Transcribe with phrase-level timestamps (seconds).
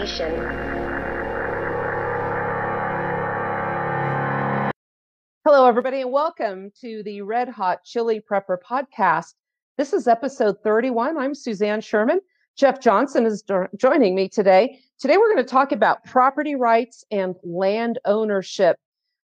[0.00, 0.32] destination.
[5.44, 9.34] Hello, everybody, and welcome to the Red Hot Chili Prepper podcast.
[9.76, 11.18] This is episode 31.
[11.18, 12.20] I'm Suzanne Sherman.
[12.56, 14.78] Jeff Johnson is do- joining me today.
[14.98, 18.76] Today, we're going to talk about property rights and land ownership.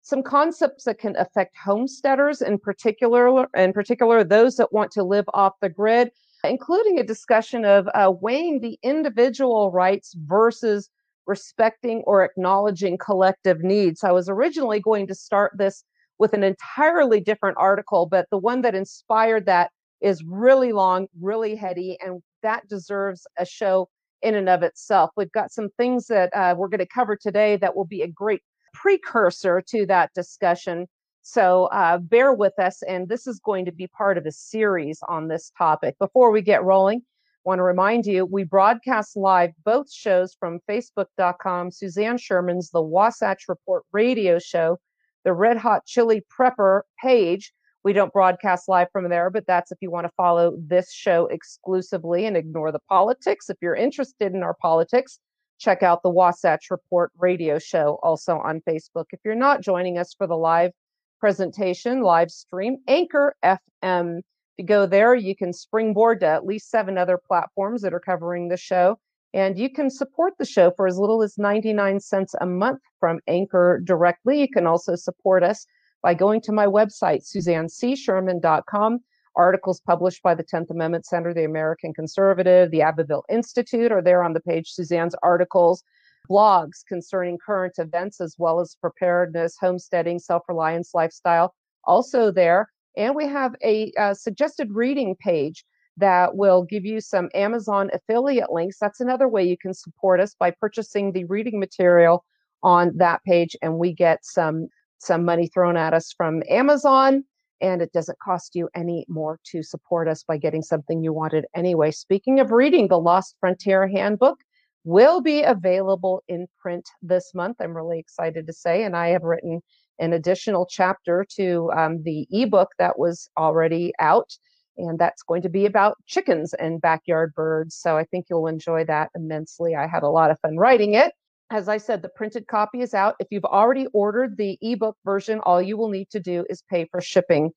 [0.02, 5.26] Some concepts that can affect homesteaders in particular, in particular, those that want to live
[5.34, 6.12] off the grid,
[6.48, 10.90] including a discussion of uh, weighing the individual rights versus
[11.26, 14.04] respecting or acknowledging collective needs.
[14.04, 15.84] I was originally going to start this
[16.20, 21.56] with an entirely different article, but the one that inspired that is really long, really
[21.56, 23.90] heady, and that deserves a show
[24.22, 25.12] in and of itself.
[25.16, 28.08] We've got some things that uh, we're going to cover today that will be a
[28.08, 28.42] great
[28.74, 30.88] precursor to that discussion.
[31.30, 35.02] So uh, bear with us, and this is going to be part of a series
[35.10, 36.00] on this topic.
[36.00, 37.02] Before we get rolling,
[37.44, 43.50] want to remind you we broadcast live both shows from facebook.com, Suzanne Sherman's The Wasatch
[43.50, 44.80] Report radio show,
[45.26, 47.52] the Red Hot Chili Prepper page.
[47.84, 51.28] We don't broadcast live from there, but that's if you want to follow this show
[51.28, 53.50] exclusively and ignore the politics.
[53.50, 55.20] If you're interested in our politics,
[55.60, 59.08] check out the Wasatch Report radio show also on Facebook.
[59.12, 60.72] If you're not joining us for the live
[61.20, 64.20] presentation, live stream, Anchor FM.
[64.20, 64.24] If
[64.58, 68.48] you go there, you can springboard to at least seven other platforms that are covering
[68.48, 68.98] the show.
[69.34, 73.20] And you can support the show for as little as 99 cents a month from
[73.28, 74.40] Anchor directly.
[74.40, 75.66] You can also support us
[76.02, 79.00] by going to my website, suzannecsherman.com.
[79.36, 84.24] Articles published by the 10th Amendment Center, the American Conservative, the Abbeville Institute are there
[84.24, 84.72] on the page.
[84.72, 85.84] Suzanne's articles,
[86.30, 92.70] blogs concerning current events as well as preparedness, homesteading, self reliance, lifestyle, also there.
[92.96, 95.64] And we have a, a suggested reading page
[95.98, 98.78] that will give you some Amazon affiliate links.
[98.80, 102.24] That's another way you can support us by purchasing the reading material
[102.64, 104.68] on that page, and we get some
[105.00, 107.24] some money thrown at us from Amazon.
[107.60, 111.46] And it doesn't cost you any more to support us by getting something you wanted
[111.56, 111.90] anyway.
[111.90, 114.38] Speaking of reading, the Lost Frontier Handbook
[114.88, 117.58] will be available in print this month.
[117.60, 119.62] I'm really excited to say, and I have written
[120.00, 124.32] an additional chapter to um, the ebook that was already out
[124.78, 127.76] and that's going to be about chickens and backyard birds.
[127.76, 129.76] So I think you'll enjoy that immensely.
[129.76, 131.12] I had a lot of fun writing it.
[131.50, 133.16] As I said, the printed copy is out.
[133.20, 136.86] If you've already ordered the ebook version, all you will need to do is pay
[136.92, 137.52] for shipping.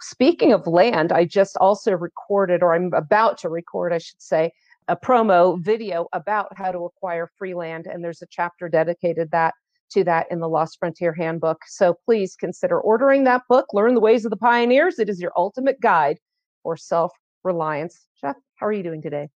[0.00, 4.52] Speaking of land, I just also recorded, or I'm about to record, I should say,
[4.88, 9.54] a promo video about how to acquire free land, and there's a chapter dedicated that
[9.90, 11.62] to that in the Lost Frontier Handbook.
[11.66, 13.66] So please consider ordering that book.
[13.72, 14.98] Learn the ways of the pioneers.
[14.98, 16.18] It is your ultimate guide
[16.64, 17.12] or self
[17.44, 18.06] reliance.
[18.20, 19.28] Jeff, how are you doing today?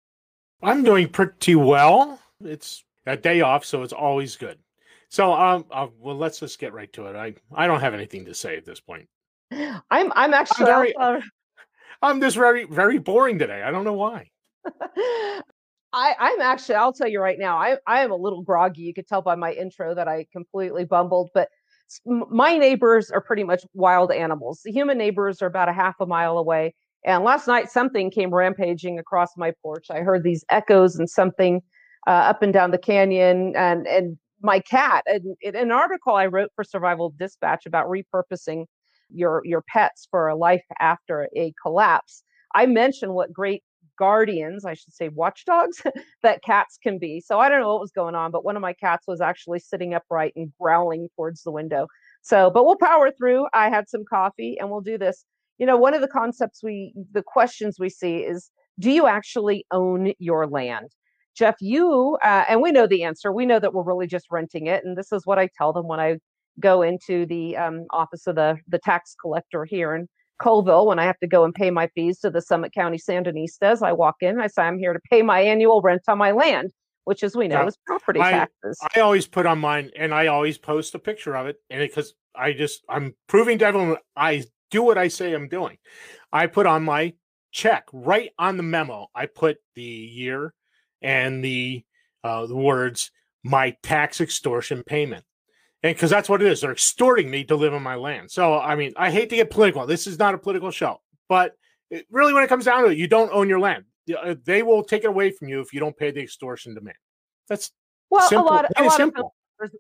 [0.62, 2.20] I'm doing pretty well.
[2.44, 4.58] It's a day off, so it's always good.
[5.08, 7.16] So, um, uh, well, let's just get right to it.
[7.16, 9.08] I, I don't have anything to say at this point.
[9.50, 11.22] I'm, I'm actually, I'm, very,
[12.00, 13.62] I'm just very, very boring today.
[13.62, 14.31] I don't know why.
[15.95, 18.83] I, I'm actually, I'll tell you right now, I, I am a little groggy.
[18.83, 21.49] You could tell by my intro that I completely bumbled, but
[22.06, 24.62] my neighbors are pretty much wild animals.
[24.65, 26.75] The human neighbors are about a half a mile away.
[27.05, 29.87] And last night, something came rampaging across my porch.
[29.91, 31.61] I heard these echoes and something
[32.06, 35.05] uh, up and down the canyon, and and my cat.
[35.06, 38.67] And in an article I wrote for Survival Dispatch about repurposing
[39.11, 42.23] your your pets for a life after a collapse,
[42.55, 43.62] I mentioned what great
[44.02, 45.82] guardians, I should say watchdogs,
[46.22, 47.20] that cats can be.
[47.20, 49.60] So I don't know what was going on, but one of my cats was actually
[49.60, 51.87] sitting upright and growling towards the window.
[52.22, 53.46] So, but we'll power through.
[53.52, 55.25] I had some coffee and we'll do this
[55.62, 58.50] you know one of the concepts we the questions we see is
[58.81, 60.88] do you actually own your land
[61.37, 64.66] jeff you uh, and we know the answer we know that we're really just renting
[64.66, 66.16] it and this is what i tell them when i
[66.60, 70.08] go into the um, office of the the tax collector here in
[70.43, 73.83] Coalville when i have to go and pay my fees to the summit county sandinistas
[73.83, 76.73] i walk in i say i'm here to pay my annual rent on my land
[77.05, 77.67] which as we know yeah.
[77.67, 81.37] is property I, taxes i always put on mine and i always post a picture
[81.37, 85.35] of it and because i just i'm proving to everyone i do what I say
[85.35, 85.79] I'm doing.
[86.33, 87.12] I put on my
[87.53, 89.06] check right on the memo.
[89.15, 90.53] I put the year
[91.00, 91.85] and the
[92.25, 93.12] uh, the words
[93.44, 95.25] my tax extortion payment.
[95.82, 98.31] And because that's what it is, they're extorting me to live on my land.
[98.31, 99.84] So, I mean, I hate to get political.
[99.87, 101.56] This is not a political show, but
[101.90, 103.84] it, really, when it comes down to it, you don't own your land.
[104.17, 106.96] Uh, they will take it away from you if you don't pay the extortion demand.
[107.49, 107.73] That's
[108.11, 108.49] well, simple.
[108.49, 109.76] a lot, a lot of homesteaders,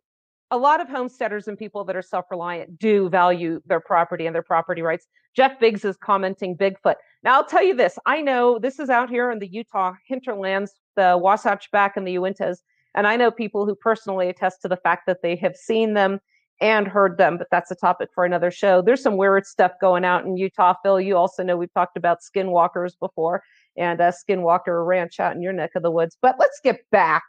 [0.50, 4.42] a lot of homesteaders and people that are self-reliant do value their property and their
[4.42, 5.06] property rights.
[5.34, 6.96] Jeff Biggs is commenting Bigfoot.
[7.22, 10.72] Now I'll tell you this: I know this is out here in the Utah hinterlands,
[10.96, 12.58] the Wasatch Back and the Uintas,
[12.94, 16.20] and I know people who personally attest to the fact that they have seen them
[16.60, 17.38] and heard them.
[17.38, 18.82] But that's a topic for another show.
[18.82, 20.74] There's some weird stuff going out in Utah.
[20.82, 23.42] Phil, you also know we've talked about skinwalkers before
[23.76, 26.16] and a Skinwalker Ranch out in your neck of the woods.
[26.20, 27.22] But let's get back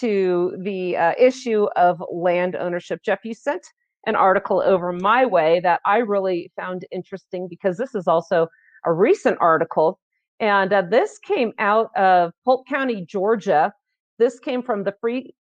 [0.00, 3.00] to the uh, issue of land ownership.
[3.04, 3.64] Jeff, you sent
[4.06, 8.48] an article over my way that I really found interesting because this is also
[8.84, 10.00] a recent article.
[10.40, 13.72] And uh, this came out of Polk County, Georgia.
[14.18, 14.94] This came from the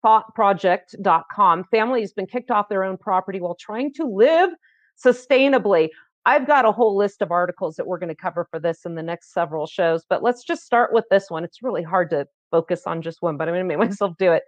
[0.05, 1.63] freethoughtproject.com.
[1.65, 4.49] Family has been kicked off their own property while trying to live
[5.03, 5.89] sustainably.
[6.25, 8.95] I've got a whole list of articles that we're going to cover for this in
[8.95, 11.45] the next several shows, but let's just start with this one.
[11.45, 14.33] It's really hard to focus on just one, but I'm going to make myself do
[14.33, 14.43] it.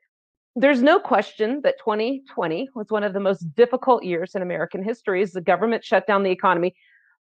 [0.56, 5.21] There's no question that 2020 was one of the most difficult years in American history
[5.21, 6.75] as the government shut down the economy.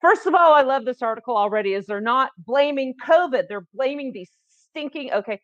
[0.01, 4.13] First of all, I love this article already is they're not blaming COVID, they're blaming
[4.13, 5.41] these stinking okay,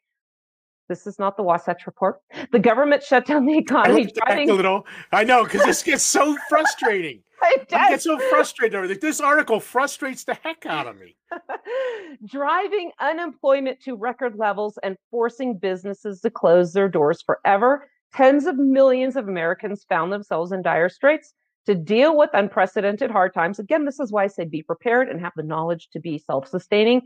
[0.90, 2.20] this is not the Wasatch Report.
[2.50, 4.12] The government shut down the economy.
[4.22, 4.50] I driving...
[4.50, 4.87] a little.
[5.12, 7.22] I know because this gets so frustrating.
[7.42, 8.98] I get so frustrated over this.
[8.98, 11.16] This article frustrates the heck out of me.
[12.26, 17.88] driving unemployment to record levels and forcing businesses to close their doors forever.
[18.12, 21.32] Tens of millions of Americans found themselves in dire straits
[21.66, 23.60] to deal with unprecedented hard times.
[23.60, 26.48] Again, this is why I say be prepared and have the knowledge to be self
[26.48, 27.02] sustaining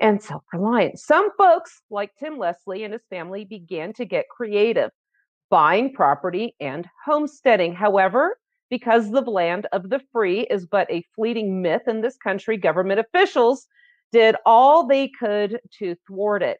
[0.00, 1.04] and self reliance.
[1.04, 4.90] Some folks, like Tim Leslie and his family, began to get creative,
[5.50, 7.74] buying property and homesteading.
[7.74, 8.38] However,
[8.70, 13.00] because the land of the free is but a fleeting myth in this country, government
[13.00, 13.66] officials
[14.12, 16.58] did all they could to thwart it.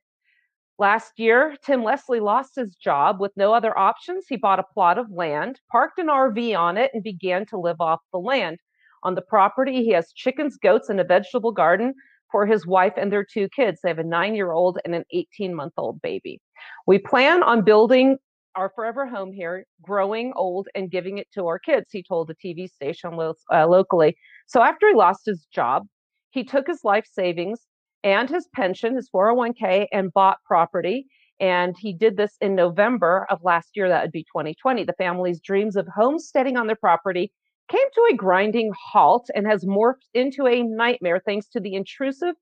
[0.79, 4.27] Last year, Tim Leslie lost his job with no other options.
[4.29, 7.81] He bought a plot of land, parked an RV on it, and began to live
[7.81, 8.59] off the land.
[9.03, 11.95] On the property, he has chickens, goats, and a vegetable garden
[12.31, 13.81] for his wife and their two kids.
[13.83, 16.41] They have a nine year old and an 18 month old baby.
[16.87, 18.19] We plan on building
[18.59, 22.35] our forever home here, growing old and giving it to our kids, he told a
[22.35, 24.17] TV station lo- uh, locally.
[24.47, 25.87] So after he lost his job,
[26.31, 27.61] he took his life savings
[28.03, 31.07] and his pension, his 401k, and bought property.
[31.41, 33.89] And he did this in November of last year.
[33.89, 34.85] That would be 2020.
[34.85, 37.31] The family's dreams of homesteading on their property
[37.69, 42.35] came to a grinding halt and has morphed into a nightmare thanks to the intrusive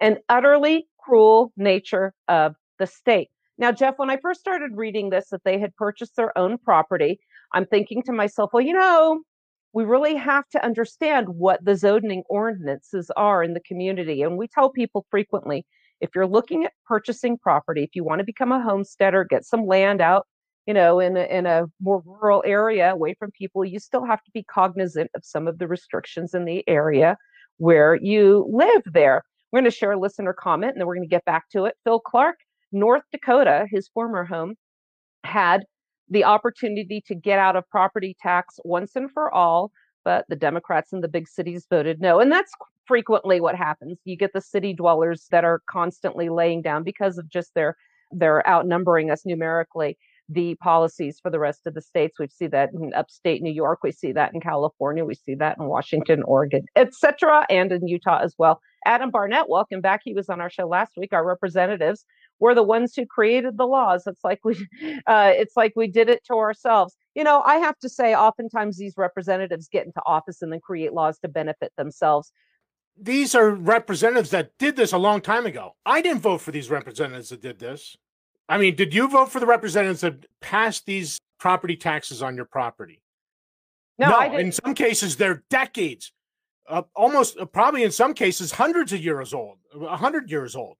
[0.00, 3.28] and utterly cruel nature of the state.
[3.58, 7.20] Now, Jeff, when I first started reading this, that they had purchased their own property,
[7.52, 9.22] I'm thinking to myself, well, you know,
[9.72, 14.22] we really have to understand what the zoning ordinances are in the community.
[14.22, 15.64] And we tell people frequently
[16.00, 19.66] if you're looking at purchasing property, if you want to become a homesteader, get some
[19.66, 20.26] land out
[20.66, 24.22] you know, in a, in a more rural area away from people, you still have
[24.24, 27.16] to be cognizant of some of the restrictions in the area
[27.58, 29.22] where you live there.
[29.50, 31.64] We're going to share a listener comment and then we're going to get back to
[31.64, 31.76] it.
[31.84, 32.36] Phil Clark,
[32.70, 34.54] North Dakota, his former home,
[35.24, 35.64] had
[36.08, 39.72] the opportunity to get out of property tax once and for all,
[40.04, 42.20] but the Democrats in the big cities voted no.
[42.20, 42.52] And that's
[42.86, 43.98] frequently what happens.
[44.04, 47.76] You get the city dwellers that are constantly laying down because of just their
[48.14, 49.96] they're outnumbering us numerically
[50.32, 52.18] the policies for the rest of the states.
[52.18, 55.58] We see that in upstate New York, we see that in California, we see that
[55.58, 58.60] in Washington, Oregon, etc., and in Utah as well.
[58.84, 60.00] Adam Barnett, welcome back.
[60.04, 61.12] He was on our show last week.
[61.12, 62.04] Our representatives
[62.40, 64.04] were the ones who created the laws.
[64.06, 64.54] It's like we,
[65.06, 66.96] uh, it's like we did it to ourselves.
[67.14, 70.92] You know, I have to say, oftentimes these representatives get into office and then create
[70.92, 72.32] laws to benefit themselves
[72.96, 75.74] these are representatives that did this a long time ago.
[75.86, 77.96] I didn't vote for these representatives that did this.
[78.48, 82.44] I mean, did you vote for the representatives that passed these property taxes on your
[82.44, 83.02] property?
[83.98, 86.12] No, no in some cases they're decades,
[86.68, 90.76] uh, almost uh, probably in some cases hundreds of years old, a hundred years old.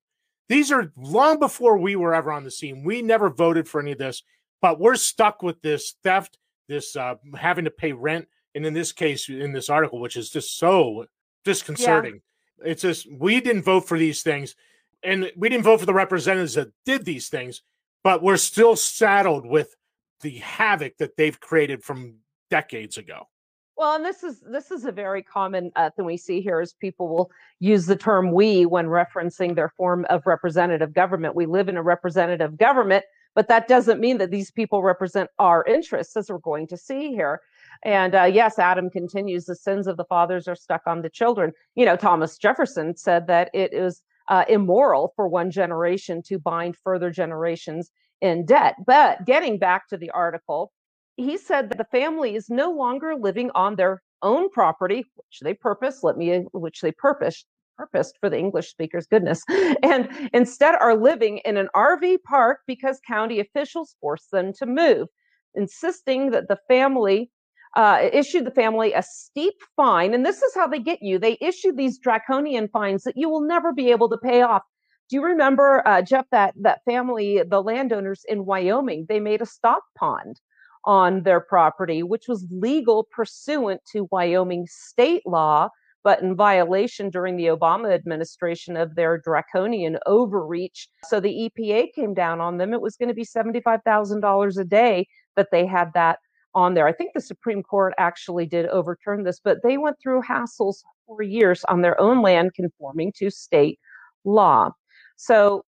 [0.49, 2.85] These are long before we were ever on the scene.
[2.85, 4.23] We never voted for any of this,
[4.61, 6.39] but we're stuck with this theft,
[6.69, 10.31] this uh, having to pay rent, and in this case, in this article, which is
[10.31, 11.07] just so
[11.45, 12.21] disconcerting.
[12.61, 12.73] Yeah.
[12.73, 14.55] It's just we didn't vote for these things
[15.03, 17.63] and we didn't vote for the representatives that did these things,
[18.05, 19.75] but we're still saddled with
[20.21, 22.17] the havoc that they've created from
[22.51, 23.29] decades ago.
[23.77, 26.75] Well, and this is this is a very common uh, thing we see here is
[26.75, 31.35] people will use the term "we" when referencing their form of representative government.
[31.35, 33.05] We live in a representative government,
[33.35, 37.09] but that doesn't mean that these people represent our interests, as we're going to see
[37.09, 37.41] here.
[37.83, 41.53] And uh, yes, Adam continues: the sins of the fathers are stuck on the children.
[41.75, 46.75] You know, Thomas Jefferson said that it is uh, immoral for one generation to bind
[46.83, 47.91] further generations
[48.23, 48.77] in debt.
[48.87, 50.73] But getting back to the article,
[51.19, 55.53] he said that the family is no longer living on their own property, which they
[55.53, 57.45] purpose, let me, which they purpose,
[57.77, 59.43] purposed for the English speakers, goodness,
[59.83, 65.09] and instead are living in an RV park because county officials forced them to move,
[65.55, 67.31] insisting that the family
[67.75, 70.15] uh, issued the family a steep fine.
[70.15, 73.41] And this is how they get you they issue these draconian fines that you will
[73.41, 74.63] never be able to pay off.
[75.09, 79.47] Do you remember, uh, Jeff, that, that family, the landowners in Wyoming, they made a
[79.47, 80.41] stock pond
[80.85, 85.69] on their property, which was legal pursuant to Wyoming state law
[86.05, 90.89] but in violation during the Obama administration of their draconian overreach.
[91.05, 92.73] So the EPA came down on them.
[92.73, 96.19] It was going to be $75,000 a day that they had that
[96.55, 96.87] on there.
[96.87, 101.23] I think the Supreme Court actually did overturn this, but they went through hassles for
[101.23, 103.79] years on their own land conforming to state
[104.25, 104.71] law.
[105.17, 105.65] So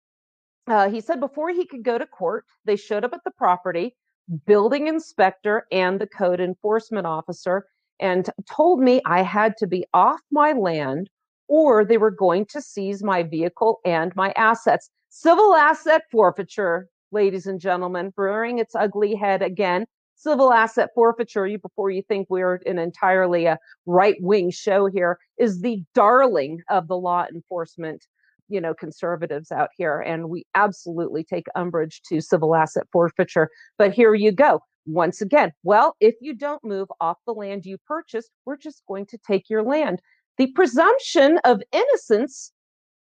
[0.67, 3.95] uh, he said before he could go to court, they showed up at the property,
[4.47, 7.67] building inspector and the code enforcement officer,
[8.01, 11.11] and told me I had to be off my land
[11.49, 14.91] or they were going to seize my vehicle and my assets.
[15.11, 19.87] Civil asset forfeiture, ladies and gentlemen, rearing its ugly head again.
[20.25, 25.19] Civil asset forfeiture, before you think we're an entirely uh, a right wing show here,
[25.37, 28.07] is the darling of the law enforcement,
[28.49, 30.01] you know, conservatives out here.
[30.01, 33.51] And we absolutely take umbrage to civil asset forfeiture.
[33.77, 37.77] But here you go once again, well, if you don't move off the land you
[37.87, 40.01] purchased, we're just going to take your land.
[40.39, 42.51] The presumption of innocence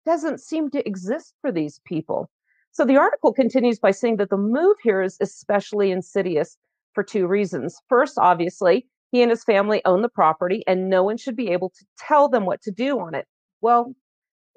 [0.06, 2.30] doesn't seem to exist for these people.
[2.72, 6.56] So the article continues by saying that the move here is especially insidious
[6.94, 7.78] for two reasons.
[7.88, 11.70] First, obviously, he and his family own the property and no one should be able
[11.70, 13.26] to tell them what to do on it.
[13.62, 13.96] Well,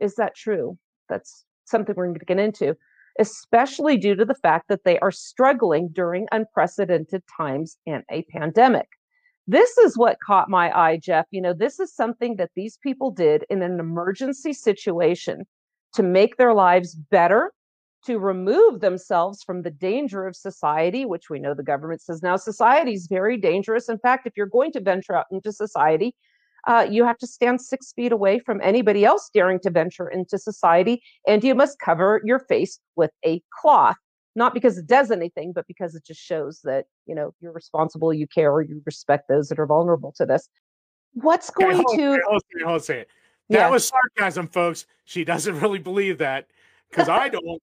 [0.00, 0.78] is that true?
[1.08, 2.76] That's something we're going to get into
[3.18, 8.88] especially due to the fact that they are struggling during unprecedented times and a pandemic.
[9.46, 11.26] This is what caught my eye, Jeff.
[11.30, 15.44] You know, this is something that these people did in an emergency situation
[15.94, 17.52] to make their lives better,
[18.06, 22.36] to remove themselves from the danger of society, which we know the government says now
[22.36, 23.88] society is very dangerous.
[23.88, 26.14] In fact, if you're going to venture out into society,
[26.66, 30.38] uh, you have to stand six feet away from anybody else daring to venture into
[30.38, 33.96] society, and you must cover your face with a cloth.
[34.34, 38.14] Not because it does anything, but because it just shows that you know you're responsible,
[38.14, 40.48] you care, you respect those that are vulnerable to this.
[41.14, 42.12] What's going okay, hold to?
[42.14, 43.08] It, hold it, hold it.
[43.50, 44.86] That was sarcasm, folks.
[45.04, 46.46] She doesn't really believe that
[46.90, 47.60] because I don't.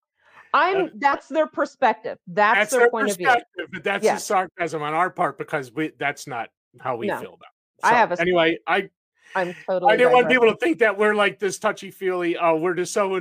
[0.53, 0.85] I'm.
[0.85, 2.17] Uh, that's their perspective.
[2.27, 3.35] That's, that's their, their, point of view.
[3.71, 4.17] But that's yeah.
[4.17, 5.91] sarcasm on our part because we.
[5.99, 7.19] That's not how we no.
[7.19, 7.49] feel about.
[7.81, 8.57] So, I have a anyway.
[8.67, 8.89] I
[9.35, 9.93] I'm totally.
[9.93, 12.37] I didn't want people to think that we're like this touchy feely.
[12.37, 13.19] Oh, we're just so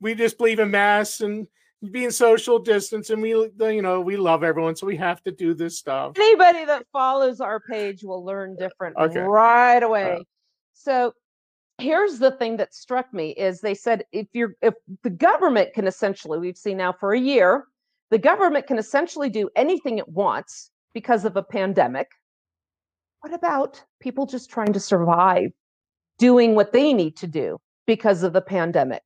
[0.00, 1.46] we just believe in masks and
[1.90, 5.54] being social distance, and we you know we love everyone, so we have to do
[5.54, 6.12] this stuff.
[6.16, 9.20] Anybody that follows our page will learn different okay.
[9.20, 10.12] right away.
[10.12, 10.24] Uh,
[10.74, 11.12] so
[11.78, 15.86] here's the thing that struck me is they said if you're if the government can
[15.86, 17.64] essentially we've seen now for a year
[18.10, 22.08] the government can essentially do anything it wants because of a pandemic
[23.20, 25.50] what about people just trying to survive,
[26.18, 29.02] doing what they need to do because of the pandemic?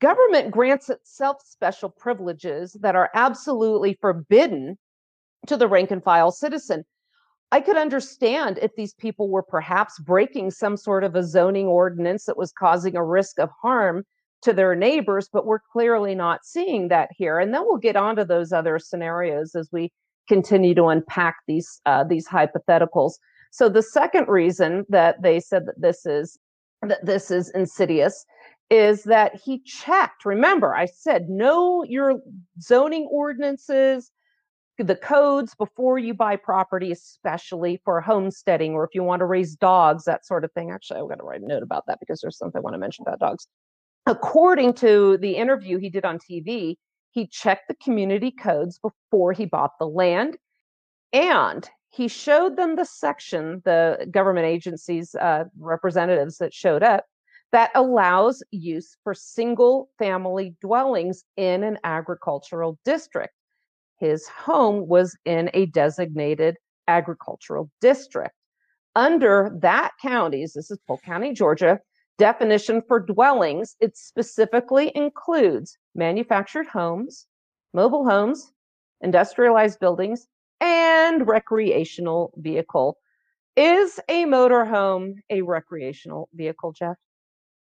[0.00, 4.76] Government grants itself special privileges that are absolutely forbidden
[5.46, 6.84] to the rank and file citizen.
[7.54, 12.24] I could understand if these people were perhaps breaking some sort of a zoning ordinance
[12.24, 14.02] that was causing a risk of harm
[14.42, 17.38] to their neighbors, but we're clearly not seeing that here.
[17.38, 19.92] And then we'll get onto those other scenarios as we
[20.26, 23.12] continue to unpack these uh, these hypotheticals.
[23.52, 26.36] So the second reason that they said that this is
[26.82, 28.26] that this is insidious
[28.68, 30.24] is that he checked.
[30.24, 32.18] Remember, I said know your
[32.60, 34.10] zoning ordinances,
[34.78, 39.54] the codes before you buy property, especially for homesteading or if you want to raise
[39.54, 40.70] dogs, that sort of thing.
[40.70, 42.78] Actually, I'm going to write a note about that because there's something I want to
[42.78, 43.46] mention about dogs.
[44.06, 46.76] According to the interview he did on TV,
[47.12, 50.36] he checked the community codes before he bought the land.
[51.12, 57.04] And he showed them the section, the government agencies uh, representatives that showed up,
[57.52, 63.32] that allows use for single family dwellings in an agricultural district.
[63.98, 66.56] His home was in a designated
[66.88, 68.34] agricultural district.
[68.96, 71.80] Under that county's, this is Polk County, Georgia,
[72.18, 77.26] definition for dwellings, it specifically includes manufactured homes,
[77.72, 78.52] mobile homes,
[79.00, 80.26] industrialized buildings,
[80.60, 82.98] and recreational vehicle.
[83.56, 86.96] Is a motorhome a recreational vehicle, Jeff?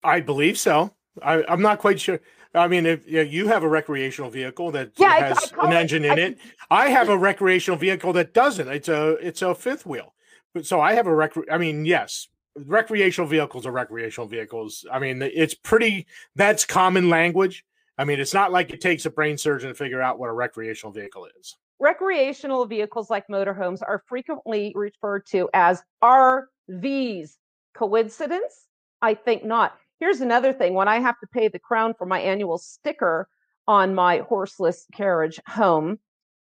[0.02, 0.94] I believe so.
[1.23, 2.21] I, am not quite sure.
[2.54, 5.73] I mean, if yeah, you have a recreational vehicle that yeah, has I, I an
[5.73, 6.38] it, engine in it,
[6.71, 8.68] I have a recreational vehicle that doesn't.
[8.68, 10.14] It's a it's a fifth wheel.
[10.54, 11.33] But so I have a rec.
[11.50, 14.87] I mean, yes, recreational vehicles are recreational vehicles.
[14.90, 16.06] I mean, it's pretty.
[16.37, 17.64] That's common language.
[17.99, 20.33] I mean, it's not like it takes a brain surgeon to figure out what a
[20.33, 21.56] recreational vehicle is.
[21.80, 27.37] Recreational vehicles like motorhomes are frequently referred to as RVs.
[27.75, 28.66] Coincidence?
[29.02, 29.76] I think not.
[30.04, 33.26] Here's another thing when I have to pay the crown for my annual sticker
[33.66, 35.99] on my horseless carriage home,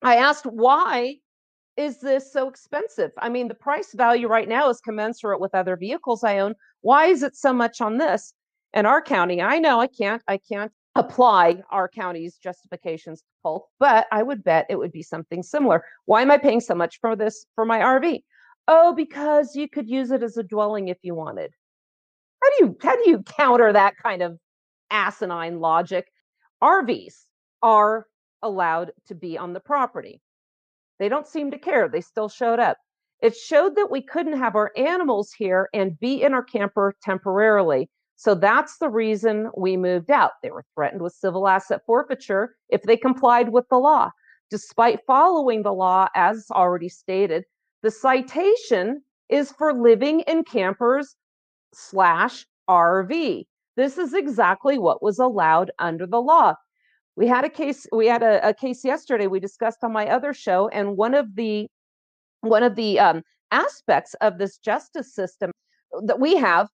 [0.02, 1.18] I asked why
[1.78, 3.12] is this so expensive?
[3.20, 6.56] I mean, the price value right now is commensurate with other vehicles I own.
[6.82, 8.34] Why is it so much on this?
[8.74, 13.68] In our county, I know I can't, I can't apply our county's justifications to Polk,
[13.80, 15.86] but I would bet it would be something similar.
[16.06, 18.24] Why am I paying so much for this for my RV?
[18.68, 21.54] Oh, because you could use it as a dwelling if you wanted.
[22.46, 24.38] How do you how do you counter that kind of
[24.92, 26.12] asinine logic?
[26.62, 27.26] RVs
[27.64, 28.06] are
[28.44, 30.22] allowed to be on the property.
[31.00, 31.90] They don't seem to care.
[31.90, 32.78] They still showed up.
[33.24, 37.90] It showed that we couldn't have our animals here and be in our camper temporarily.
[38.16, 40.34] So that's the reason we moved out.
[40.44, 44.12] They were threatened with civil asset forfeiture if they complied with the law.
[44.52, 47.46] Despite following the law, as already stated,
[47.82, 51.16] the citation is for living in campers
[51.76, 53.46] slash RV.
[53.76, 56.56] This is exactly what was allowed under the law.
[57.16, 57.88] We had a case.
[57.92, 59.28] We had a, a case yesterday.
[59.28, 61.68] We discussed on my other show, and one of the
[62.42, 65.52] one of the um, aspects of this justice system
[66.04, 66.68] that we have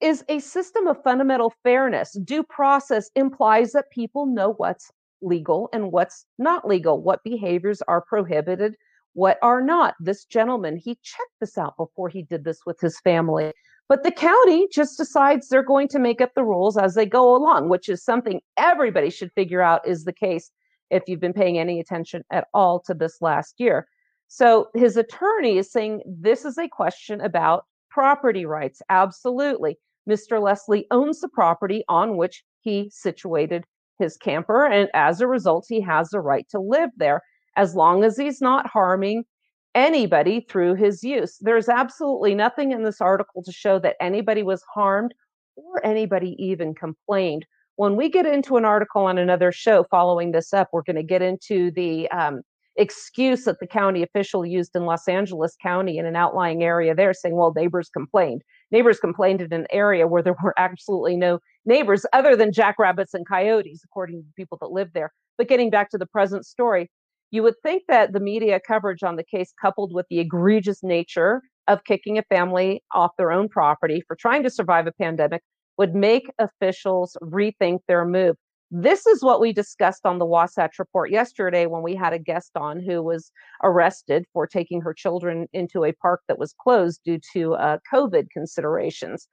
[0.00, 2.12] is a system of fundamental fairness.
[2.24, 4.90] Due process implies that people know what's
[5.22, 8.76] legal and what's not legal, what behaviors are prohibited,
[9.14, 9.94] what are not.
[10.00, 13.52] This gentleman, he checked this out before he did this with his family.
[13.88, 17.36] But the county just decides they're going to make up the rules as they go
[17.36, 20.50] along, which is something everybody should figure out is the case
[20.90, 23.86] if you've been paying any attention at all to this last year.
[24.28, 28.80] So his attorney is saying this is a question about property rights.
[28.88, 29.78] Absolutely.
[30.08, 30.42] Mr.
[30.42, 33.64] Leslie owns the property on which he situated
[33.98, 37.22] his camper, and as a result, he has the right to live there
[37.56, 39.24] as long as he's not harming
[39.74, 41.38] anybody through his use.
[41.40, 45.14] There's absolutely nothing in this article to show that anybody was harmed
[45.56, 47.46] or anybody even complained.
[47.76, 51.02] When we get into an article on another show following this up, we're going to
[51.02, 52.42] get into the um,
[52.76, 57.12] excuse that the county official used in Los Angeles County in an outlying area there,
[57.12, 58.42] saying, well, neighbors complained.
[58.70, 63.26] Neighbors complained in an area where there were absolutely no neighbors other than jackrabbits and
[63.26, 65.12] coyotes, according to people that live there.
[65.36, 66.90] But getting back to the present story,
[67.34, 71.42] you would think that the media coverage on the case, coupled with the egregious nature
[71.66, 75.42] of kicking a family off their own property for trying to survive a pandemic,
[75.76, 78.36] would make officials rethink their move.
[78.70, 82.52] This is what we discussed on the Wasatch Report yesterday when we had a guest
[82.54, 83.32] on who was
[83.64, 88.30] arrested for taking her children into a park that was closed due to uh, COVID
[88.30, 89.26] considerations.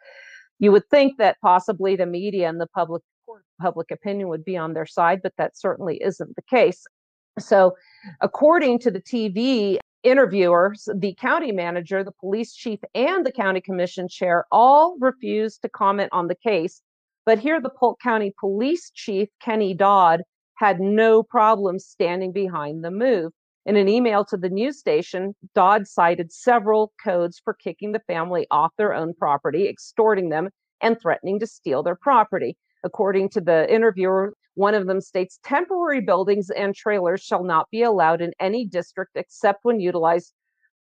[0.57, 3.03] You would think that possibly the media and the public
[3.61, 6.83] public opinion would be on their side, but that certainly isn't the case.
[7.39, 7.75] So,
[8.19, 14.07] according to the TV interviewers, the county manager, the police chief, and the county commission
[14.07, 16.81] chair all refused to comment on the case.
[17.25, 20.23] But here, the Polk County Police Chief, Kenny Dodd,
[20.55, 23.31] had no problem standing behind the move.
[23.65, 28.47] In an email to the news station, Dodd cited several codes for kicking the family
[28.49, 30.49] off their own property, extorting them,
[30.81, 32.57] and threatening to steal their property.
[32.83, 37.81] According to the interviewer, one of them states temporary buildings and trailers shall not be
[37.81, 40.33] allowed in any district except when utilized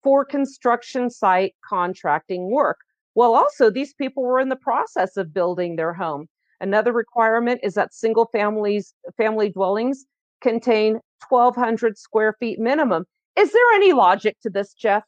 [0.03, 2.79] for construction site contracting work.
[3.15, 6.27] Well, also, these people were in the process of building their home.
[6.61, 10.07] Another requirement is that single families, family dwellings
[10.41, 13.05] contain 1,200 square feet minimum.
[13.37, 15.05] Is there any logic to this, Jeff?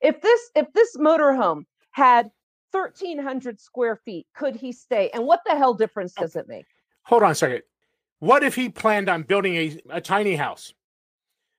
[0.00, 2.30] If this if this motorhome had
[2.72, 5.10] 1,300 square feet, could he stay?
[5.12, 6.66] And what the hell difference does it make?
[7.04, 7.62] Hold on a second.
[8.18, 10.72] What if he planned on building a, a tiny house,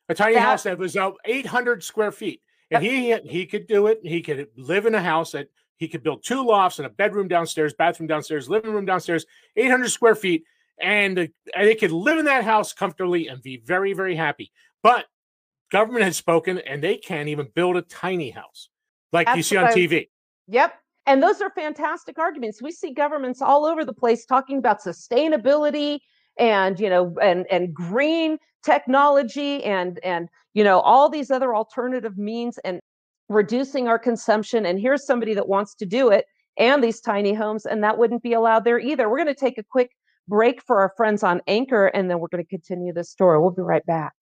[0.10, 2.42] a tiny that, house that was uh, 800 square feet,
[2.72, 4.00] and he he could do it.
[4.04, 7.28] He could live in a house that he could build two lofts and a bedroom
[7.28, 10.44] downstairs, bathroom downstairs, living room downstairs, 800 square feet,
[10.80, 14.52] and, and they could live in that house comfortably and be very very happy.
[14.82, 15.06] But
[15.72, 18.70] government has spoken, and they can't even build a tiny house
[19.14, 20.10] like you see on TV.
[20.48, 20.74] Yep.
[21.06, 22.62] And those are fantastic arguments.
[22.62, 26.00] We see governments all over the place talking about sustainability
[26.40, 32.18] and you know and and green technology and and you know all these other alternative
[32.18, 32.80] means and
[33.30, 36.26] reducing our consumption and here's somebody that wants to do it
[36.58, 39.10] and these tiny homes, and that wouldn't be allowed there either.
[39.10, 39.92] We're going to take a quick
[40.28, 43.40] break for our friends on Anchor, and then we're going to continue this story.
[43.40, 44.14] We'll be right back.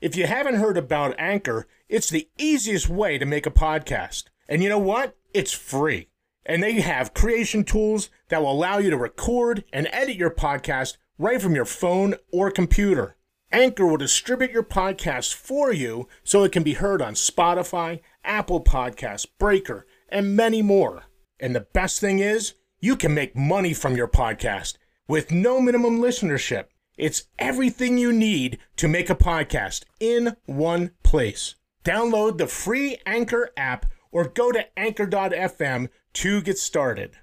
[0.00, 4.24] If you haven't heard about Anchor, it's the easiest way to make a podcast.
[4.48, 5.16] And you know what?
[5.34, 6.09] It's free.
[6.50, 10.96] And they have creation tools that will allow you to record and edit your podcast
[11.16, 13.14] right from your phone or computer.
[13.52, 18.64] Anchor will distribute your podcast for you so it can be heard on Spotify, Apple
[18.64, 21.04] Podcasts, Breaker, and many more.
[21.38, 26.00] And the best thing is, you can make money from your podcast with no minimum
[26.00, 26.64] listenership.
[26.98, 31.54] It's everything you need to make a podcast in one place.
[31.84, 37.16] Download the free Anchor app or go to anchor.fm to get started.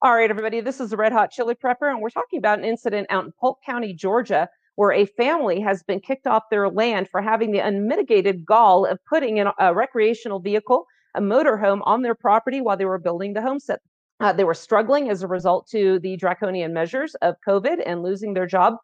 [0.00, 2.64] All right, everybody, this is the Red Hot Chili Prepper, and we're talking about an
[2.64, 7.08] incident out in Polk County, Georgia, where a family has been kicked off their land
[7.08, 12.14] for having the unmitigated gall of putting in a recreational vehicle, a motorhome, on their
[12.14, 13.80] property while they were building the homestead.
[14.20, 18.34] Uh, they were struggling as a result to the draconian measures of COVID and losing
[18.34, 18.74] their job.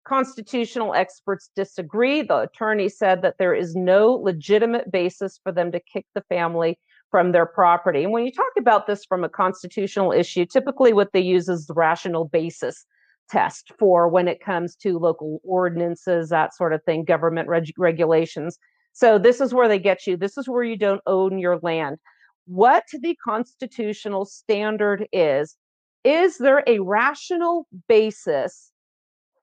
[0.05, 2.23] Constitutional experts disagree.
[2.23, 6.79] The attorney said that there is no legitimate basis for them to kick the family
[7.11, 8.05] from their property.
[8.05, 11.67] And when you talk about this from a constitutional issue, typically what they use is
[11.67, 12.87] the rational basis
[13.31, 18.59] test for when it comes to local ordinances, that sort of thing, government reg- regulations.
[18.93, 20.17] So this is where they get you.
[20.17, 21.99] This is where you don't own your land.
[22.47, 25.57] What the constitutional standard is,
[26.05, 28.71] is there a rational basis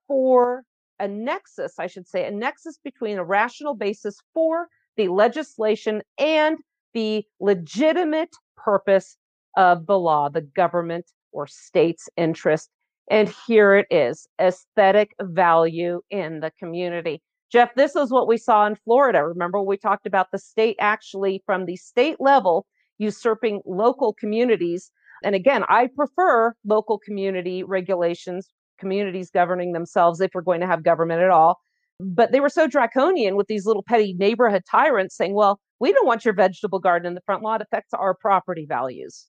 [0.08, 0.64] for
[0.98, 6.58] a nexus, I should say, a nexus between a rational basis for the legislation and
[6.94, 9.16] the legitimate purpose
[9.56, 12.70] of the law, the government or state's interest
[13.10, 17.22] and here it is aesthetic value in the community.
[17.52, 19.24] Jeff, this is what we saw in Florida.
[19.24, 22.66] Remember, we talked about the state actually from the state level
[22.98, 24.90] usurping local communities.
[25.22, 30.82] And again, I prefer local community regulations, communities governing themselves if we're going to have
[30.82, 31.60] government at all.
[32.00, 36.06] But they were so draconian with these little petty neighborhood tyrants saying, well, we don't
[36.06, 37.60] want your vegetable garden in the front lawn.
[37.60, 39.26] It affects our property values.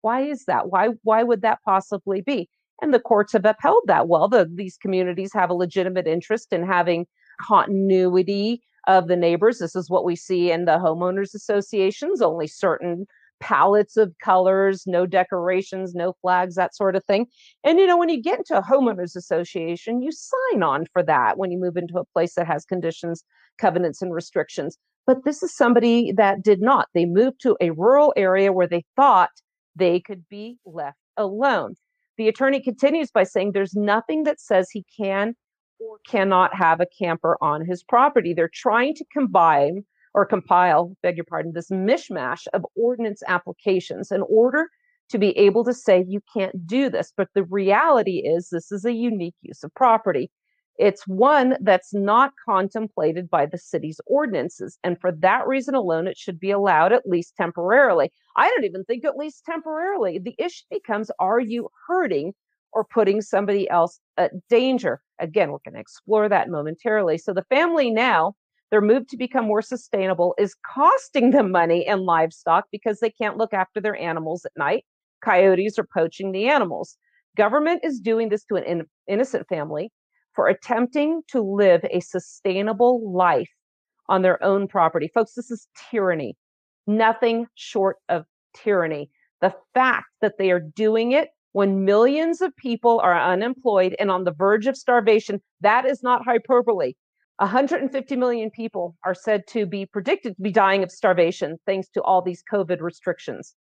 [0.00, 0.70] Why is that?
[0.70, 2.48] Why, why would that possibly be?
[2.82, 4.08] And the courts have upheld that.
[4.08, 7.06] Well, the, these communities have a legitimate interest in having
[7.40, 9.58] continuity of the neighbors.
[9.58, 13.06] This is what we see in the homeowners associations, only certain
[13.40, 17.26] palettes of colors, no decorations, no flags, that sort of thing.
[17.64, 21.38] And you know, when you get into a homeowners association, you sign on for that
[21.38, 23.24] when you move into a place that has conditions,
[23.58, 24.78] covenants, and restrictions.
[25.06, 26.88] But this is somebody that did not.
[26.94, 29.30] They moved to a rural area where they thought
[29.76, 31.74] they could be left alone.
[32.18, 35.34] The attorney continues by saying there's nothing that says he can
[35.78, 38.32] or cannot have a camper on his property.
[38.32, 44.22] They're trying to combine or compile, beg your pardon, this mishmash of ordinance applications in
[44.30, 44.70] order
[45.10, 47.12] to be able to say you can't do this.
[47.14, 50.30] But the reality is, this is a unique use of property.
[50.78, 54.78] It's one that's not contemplated by the city's ordinances.
[54.84, 58.12] And for that reason alone, it should be allowed at least temporarily.
[58.36, 60.18] I don't even think at least temporarily.
[60.18, 62.34] The issue becomes are you hurting
[62.72, 65.00] or putting somebody else at danger?
[65.18, 67.16] Again, we're going to explore that momentarily.
[67.16, 68.34] So the family now,
[68.70, 73.38] their move to become more sustainable is costing them money and livestock because they can't
[73.38, 74.84] look after their animals at night.
[75.24, 76.98] Coyotes are poaching the animals.
[77.36, 79.90] Government is doing this to an in- innocent family
[80.36, 83.50] for attempting to live a sustainable life
[84.08, 85.10] on their own property.
[85.12, 86.36] Folks, this is tyranny,
[86.86, 89.10] nothing short of tyranny.
[89.40, 94.24] The fact that they are doing it when millions of people are unemployed and on
[94.24, 96.92] the verge of starvation, that is not hyperbole.
[97.38, 102.02] 150 million people are said to be predicted to be dying of starvation thanks to
[102.02, 103.54] all these COVID restrictions.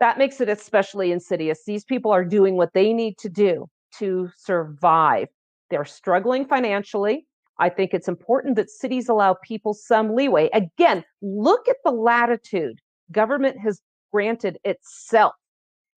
[0.00, 1.64] That makes it especially insidious.
[1.66, 3.66] These people are doing what they need to do
[3.98, 5.28] to survive.
[5.70, 7.26] They're struggling financially.
[7.58, 10.48] I think it's important that cities allow people some leeway.
[10.52, 12.80] Again, look at the latitude
[13.12, 13.80] government has
[14.12, 15.34] granted itself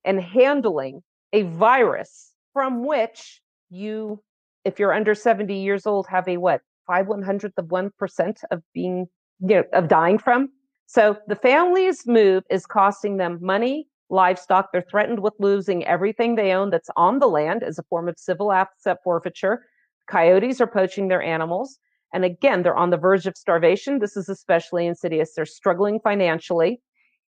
[0.03, 4.21] in handling a virus from which you,
[4.65, 8.61] if you're under 70 years old, have a what, five one hundredth of 1% of
[8.73, 9.07] being,
[9.39, 10.49] you know, of dying from.
[10.85, 14.71] So the family's move is costing them money, livestock.
[14.71, 18.17] They're threatened with losing everything they own that's on the land as a form of
[18.17, 19.65] civil asset forfeiture.
[20.07, 21.77] Coyotes are poaching their animals.
[22.13, 23.99] And again, they're on the verge of starvation.
[23.99, 25.33] This is especially insidious.
[25.35, 26.79] They're struggling financially.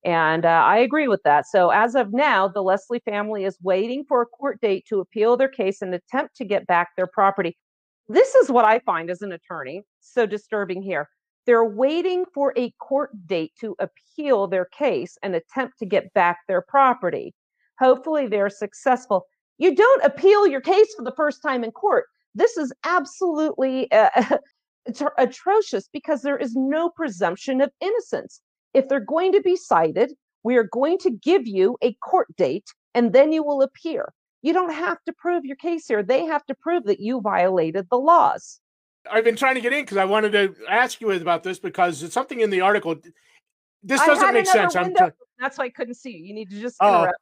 [0.04, 1.46] And uh, I agree with that.
[1.48, 5.38] So, as of now, the Leslie family is waiting for a court date to appeal
[5.38, 7.56] their case and attempt to get back their property.
[8.10, 11.08] This is what I find as an attorney so disturbing here.
[11.46, 16.40] They're waiting for a court date to appeal their case and attempt to get back
[16.48, 17.34] their property.
[17.80, 19.26] Hopefully, they're successful.
[19.58, 22.06] You don't appeal your case for the first time in court.
[22.36, 24.10] This is absolutely uh,
[25.18, 28.42] atrocious because there is no presumption of innocence.
[28.74, 32.68] If they're going to be cited, we are going to give you a court date
[32.94, 34.14] and then you will appear.
[34.42, 36.02] You don't have to prove your case here.
[36.02, 38.60] They have to prove that you violated the laws.
[39.10, 42.04] I've been trying to get in because I wanted to ask you about this because
[42.04, 42.96] it's something in the article.
[43.84, 44.76] This doesn't make sense.
[44.76, 45.12] I'm trying.
[45.40, 46.26] That's why I couldn't see you.
[46.26, 47.04] You need to just oh.
[47.04, 47.20] interrupt.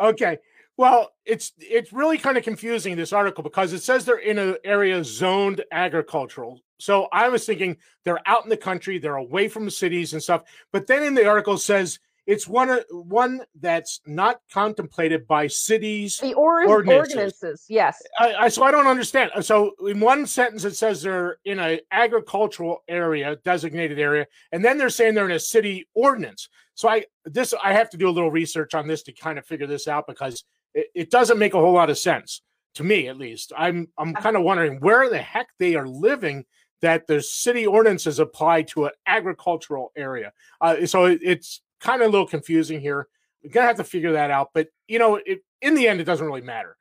[0.00, 0.08] Oh.
[0.08, 0.38] okay.
[0.76, 4.56] Well, it's it's really kind of confusing this article because it says they're in an
[4.64, 6.60] area zoned agricultural.
[6.78, 10.22] So I was thinking they're out in the country, they're away from the cities and
[10.22, 10.44] stuff.
[10.72, 11.98] But then in the article says
[12.28, 16.18] it's one one that's not contemplated by cities.
[16.18, 17.14] The or- ordinances.
[17.14, 18.00] ordinances yes.
[18.18, 19.30] I, I, so I don't understand.
[19.40, 24.76] So in one sentence it says they're in an agricultural area, designated area, and then
[24.76, 26.50] they're saying they're in a city ordinance.
[26.74, 29.46] So I this I have to do a little research on this to kind of
[29.46, 32.42] figure this out because it, it doesn't make a whole lot of sense
[32.74, 33.54] to me, at least.
[33.56, 36.44] I'm I'm kind of wondering where the heck they are living
[36.82, 40.32] that the city ordinances apply to an agricultural area.
[40.60, 43.08] Uh, so it, it's kind of a little confusing here.
[43.42, 44.50] We're gonna have to figure that out.
[44.54, 46.76] But you know, it, in the end, it doesn't really matter.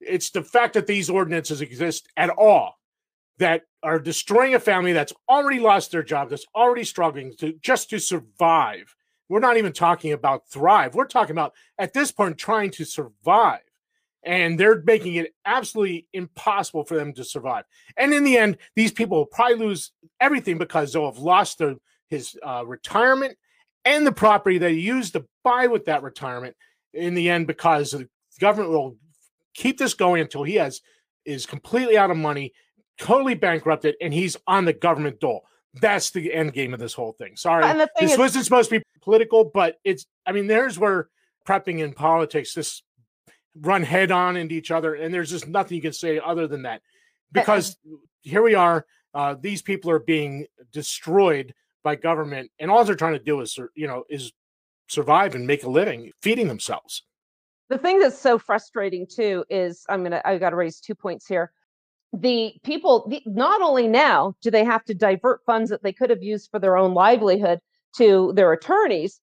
[0.00, 2.76] It's the fact that these ordinances exist at all
[3.38, 7.90] that are destroying a family that's already lost their job, that's already struggling to just
[7.90, 8.94] to survive.
[9.28, 10.94] We're not even talking about thrive.
[10.94, 13.60] We're talking about at this point trying to survive.
[14.22, 17.64] And they're making it absolutely impossible for them to survive.
[17.96, 21.76] And in the end, these people will probably lose everything because they'll have lost their
[22.08, 23.38] his uh, retirement
[23.84, 26.56] and the property they used to buy with that retirement.
[26.92, 28.08] In the end, because the
[28.40, 28.96] government will
[29.54, 30.80] keep this going until he has
[31.24, 32.52] is completely out of money,
[32.98, 35.44] totally bankrupted, and he's on the government dole.
[35.74, 37.36] That's the end game of this whole thing.
[37.36, 40.04] Sorry, thing this is, wasn't supposed to be political, but it's.
[40.26, 41.08] I mean, there's where
[41.46, 42.82] prepping in politics just
[43.60, 46.62] run head on into each other, and there's just nothing you can say other than
[46.62, 46.82] that,
[47.30, 47.76] because
[48.22, 48.84] here we are.
[49.14, 53.58] Uh, these people are being destroyed by government, and all they're trying to do is,
[53.74, 54.32] you know, is
[54.88, 57.04] survive and make a living feeding themselves.
[57.68, 61.26] The thing that's so frustrating too is I'm gonna I got to raise two points
[61.26, 61.52] here
[62.12, 66.10] the people the, not only now do they have to divert funds that they could
[66.10, 67.60] have used for their own livelihood
[67.96, 69.20] to their attorneys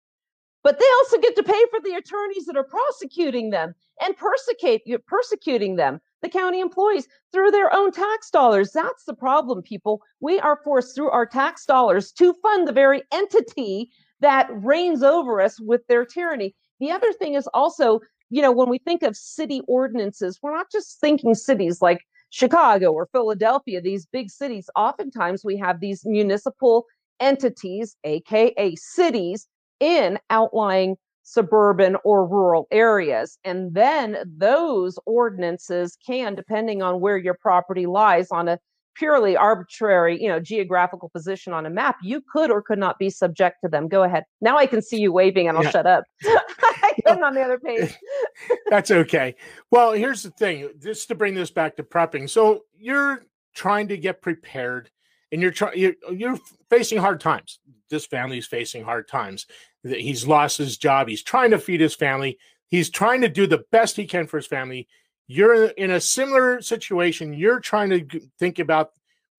[0.67, 4.81] but they also get to pay for the attorneys that are prosecuting them and persecute
[5.05, 8.73] persecuting them the county employees through their own tax dollars.
[8.73, 10.01] That's the problem people.
[10.19, 15.39] We are forced through our tax dollars to fund the very entity that reigns over
[15.39, 16.53] us with their tyranny.
[16.81, 20.69] The other thing is also you know when we think of city ordinances we're not
[20.69, 26.87] just thinking cities like Chicago or Philadelphia, these big cities, oftentimes we have these municipal
[27.21, 29.47] entities, AKA cities,
[29.79, 33.37] in outlying suburban or rural areas.
[33.43, 38.59] And then those ordinances can, depending on where your property lies on a
[38.95, 43.09] purely arbitrary, you know, geographical position on a map, you could or could not be
[43.09, 43.87] subject to them.
[43.87, 44.23] Go ahead.
[44.41, 45.69] Now I can see you waving and I'll yeah.
[45.69, 46.05] shut up.
[46.23, 47.93] I couldn't on the other page.
[48.69, 49.35] That's okay.
[49.69, 52.29] Well, here's the thing, just to bring this back to prepping.
[52.29, 54.89] So you're trying to get prepared
[55.31, 57.59] and you're trying you're, you're facing hard times.
[57.89, 59.45] This family is facing hard times.
[59.83, 61.07] He's lost his job.
[61.07, 62.37] He's trying to feed his family.
[62.67, 64.87] He's trying to do the best he can for his family
[65.27, 67.33] you're in a similar situation.
[67.33, 68.91] You're trying to think about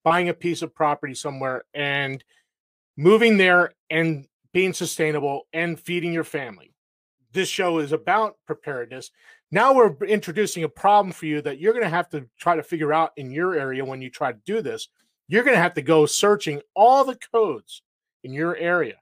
[0.03, 2.23] buying a piece of property somewhere and
[2.95, 6.73] moving there and being sustainable and feeding your family.
[7.33, 9.11] This show is about preparedness.
[9.51, 12.63] Now we're introducing a problem for you that you're going to have to try to
[12.63, 14.89] figure out in your area when you try to do this.
[15.27, 17.81] You're going to have to go searching all the codes
[18.23, 18.95] in your area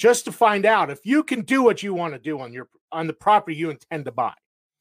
[0.00, 2.68] just to find out if you can do what you want to do on your
[2.90, 4.32] on the property you intend to buy.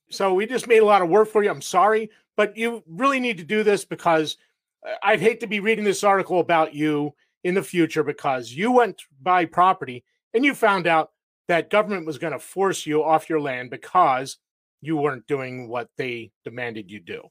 [0.09, 1.51] So we just made a lot of work for you.
[1.51, 4.37] I'm sorry, but you really need to do this because
[4.87, 8.71] uh, I'd hate to be reading this article about you in the future because you
[8.71, 10.03] went to buy property
[10.33, 11.11] and you found out
[11.49, 14.37] that government was going to force you off your land because
[14.81, 17.23] you weren't doing what they demanded you do.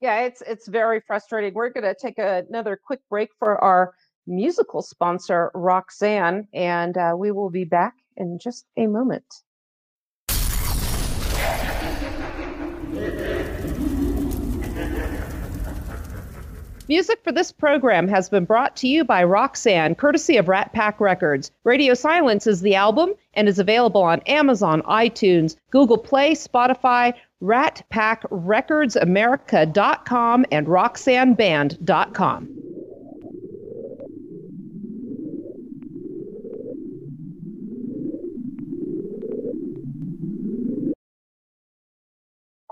[0.00, 1.54] Yeah, it's it's very frustrating.
[1.54, 3.94] We're going to take a, another quick break for our
[4.30, 9.24] musical sponsor, Roxanne, and uh, we will be back in just a moment.
[16.88, 21.00] Music for this program has been brought to you by Roxanne, courtesy of Rat Pack
[21.00, 21.52] Records.
[21.62, 27.84] Radio Silence is the album and is available on Amazon, iTunes, Google Play, Spotify, Rat
[27.90, 32.69] Pack Records ratpackrecordsamerica.com, and roxanneband.com.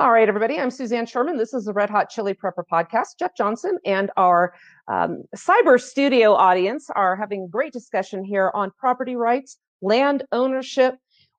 [0.00, 0.60] All right, everybody.
[0.60, 1.38] I'm Suzanne Sherman.
[1.38, 3.18] This is the Red Hot Chili Prepper podcast.
[3.18, 4.54] Jeff Johnson and our
[4.86, 10.94] um, cyber studio audience are having a great discussion here on property rights, land ownership.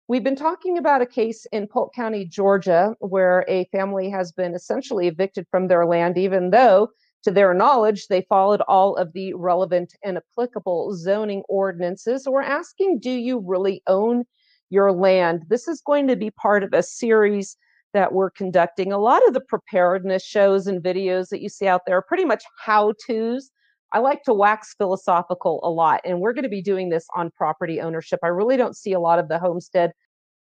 [0.10, 4.54] We've been talking about a case in Polk County, Georgia, where a family has been
[4.54, 6.90] essentially evicted from their land, even though,
[7.24, 12.26] to their knowledge, they followed all of the relevant and applicable zoning ordinances.
[12.26, 14.26] So we're asking, do you really own
[14.70, 15.44] your land?
[15.48, 17.56] This is going to be part of a series
[17.94, 18.92] that we're conducting.
[18.92, 22.26] A lot of the preparedness shows and videos that you see out there are pretty
[22.26, 23.52] much how to's.
[23.92, 27.32] I like to wax philosophical a lot, and we're going to be doing this on
[27.32, 28.20] property ownership.
[28.24, 29.92] I really don't see a lot of the homestead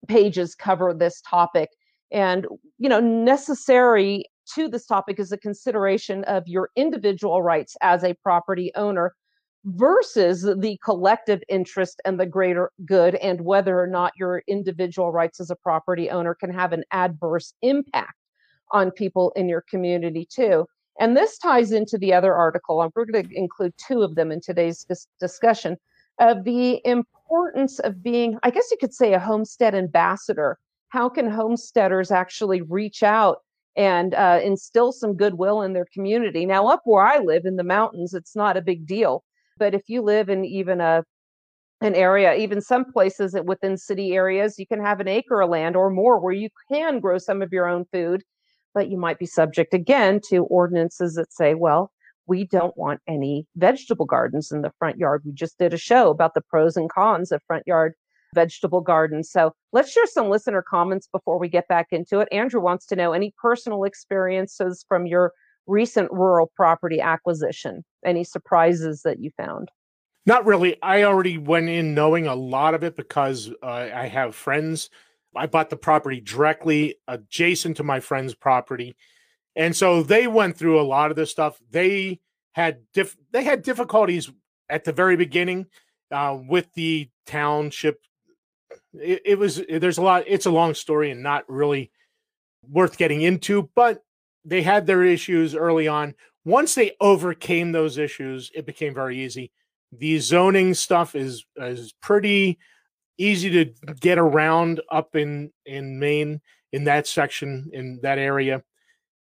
[0.07, 1.69] pages cover this topic.
[2.11, 2.45] And,
[2.77, 8.15] you know, necessary to this topic is a consideration of your individual rights as a
[8.15, 9.13] property owner
[9.67, 15.41] versus the collective interest and the greater good, and whether or not your individual rights
[15.41, 18.13] as a property owner can have an adverse impact
[18.71, 20.65] on people in your community too.
[20.99, 22.77] And this ties into the other article.
[22.95, 25.77] We're going to include two of them in today's dis- discussion
[26.19, 30.57] of the importance of being, I guess you could say, a homestead ambassador.
[30.89, 33.39] How can homesteaders actually reach out
[33.75, 36.45] and uh, instill some goodwill in their community?
[36.45, 39.23] Now, up where I live in the mountains, it's not a big deal.
[39.57, 41.03] But if you live in even a
[41.81, 45.75] an area, even some places within city areas, you can have an acre of land
[45.75, 48.23] or more where you can grow some of your own food,
[48.73, 51.91] but you might be subject again to ordinances that say, well,
[52.25, 55.21] we don't want any vegetable gardens in the front yard.
[55.23, 57.93] We just did a show about the pros and cons of front yard
[58.33, 59.31] vegetable gardens.
[59.31, 62.27] So let's share some listener comments before we get back into it.
[62.31, 65.31] Andrew wants to know any personal experiences from your
[65.67, 67.83] recent rural property acquisition?
[68.05, 69.69] Any surprises that you found?
[70.25, 70.81] Not really.
[70.81, 74.89] I already went in knowing a lot of it because uh, I have friends.
[75.35, 78.95] I bought the property directly adjacent to my friend's property.
[79.55, 81.59] And so they went through a lot of this stuff.
[81.71, 82.19] They
[82.53, 84.29] had diff- they had difficulties
[84.69, 85.67] at the very beginning
[86.11, 88.01] uh, with the township.
[88.93, 90.25] It, it was there's a lot.
[90.27, 91.91] It's a long story and not really
[92.69, 94.03] worth getting into, but
[94.47, 96.15] they had their issues early on.
[96.45, 99.51] Once they overcame those issues, it became very easy.
[99.91, 102.57] The zoning stuff is is pretty
[103.17, 108.63] easy to get around up in in Maine in that section in that area.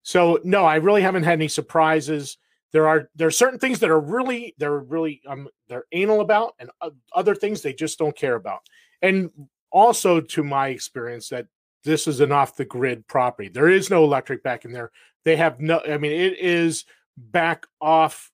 [0.02, 2.38] So no, I really haven't had any surprises.
[2.72, 6.54] There are there are certain things that are really they're really um they're anal about,
[6.58, 6.70] and
[7.14, 8.60] other things they just don't care about.
[9.02, 9.30] And
[9.70, 11.46] also, to my experience, that
[11.84, 13.48] this is an off the grid property.
[13.48, 14.90] There is no electric back in there.
[15.24, 16.84] They have no, I mean, it is
[17.16, 18.30] back off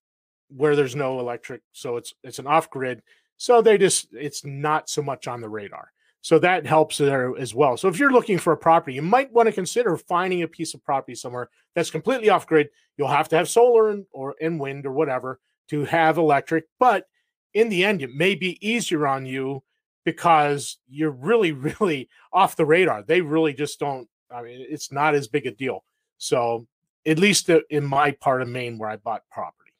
[0.49, 1.62] where there's no electric.
[1.72, 3.03] So it's it's an off grid.
[3.37, 5.92] So they just it's not so much on the radar.
[6.20, 7.77] So that helps there as well.
[7.77, 10.75] So if you're looking for a property, you might want to consider finding a piece
[10.75, 12.68] of property somewhere that's completely off grid.
[12.96, 17.07] You'll have to have solar and, or and wind or whatever to have electric, but
[17.55, 19.62] in the end, it may be easier on you
[20.05, 23.03] because you're really, really off the radar.
[23.03, 24.09] They really just don't.
[24.30, 25.84] I mean, it's not as big a deal.
[26.18, 26.66] So,
[27.07, 29.73] at least in my part of Maine where I bought property.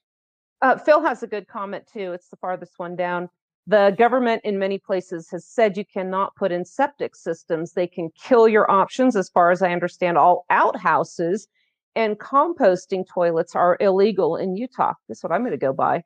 [0.63, 2.13] Uh, Phil has a good comment too.
[2.13, 3.29] It's the farthest one down.
[3.67, 7.73] The government in many places has said you cannot put in septic systems.
[7.73, 10.17] They can kill your options, as far as I understand.
[10.17, 11.49] All outhouses
[11.97, 14.93] and composting toilets are illegal in Utah.
[15.09, 16.05] That's what I'm going to go buy.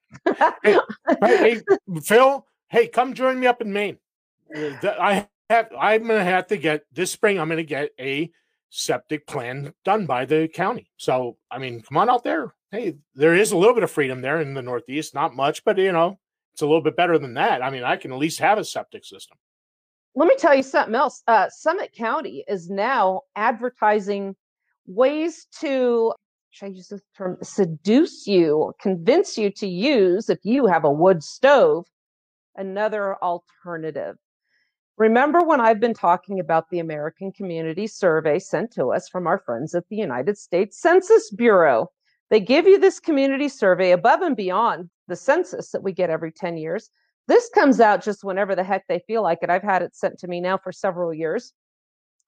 [0.62, 0.78] hey,
[1.20, 1.60] hey,
[2.02, 3.98] Phil, hey, come join me up in Maine.
[4.54, 5.68] I have.
[5.78, 7.38] I'm going to have to get this spring.
[7.38, 8.30] I'm going to get a
[8.70, 10.88] septic plan done by the county.
[10.96, 12.54] So, I mean, come on out there.
[12.70, 15.14] Hey, there is a little bit of freedom there in the Northeast.
[15.14, 16.18] Not much, but you know,
[16.52, 17.62] it's a little bit better than that.
[17.62, 19.36] I mean, I can at least have a septic system.
[20.14, 21.22] Let me tell you something else.
[21.26, 24.34] Uh, Summit County is now advertising
[24.86, 26.12] ways to
[26.50, 30.90] should I use the term seduce you, convince you to use if you have a
[30.90, 31.86] wood stove,
[32.56, 34.16] another alternative.
[35.00, 39.38] Remember when I've been talking about the American Community Survey sent to us from our
[39.38, 41.90] friends at the United States Census Bureau?
[42.28, 46.30] They give you this community survey above and beyond the census that we get every
[46.30, 46.90] 10 years.
[47.28, 49.48] This comes out just whenever the heck they feel like it.
[49.48, 51.54] I've had it sent to me now for several years.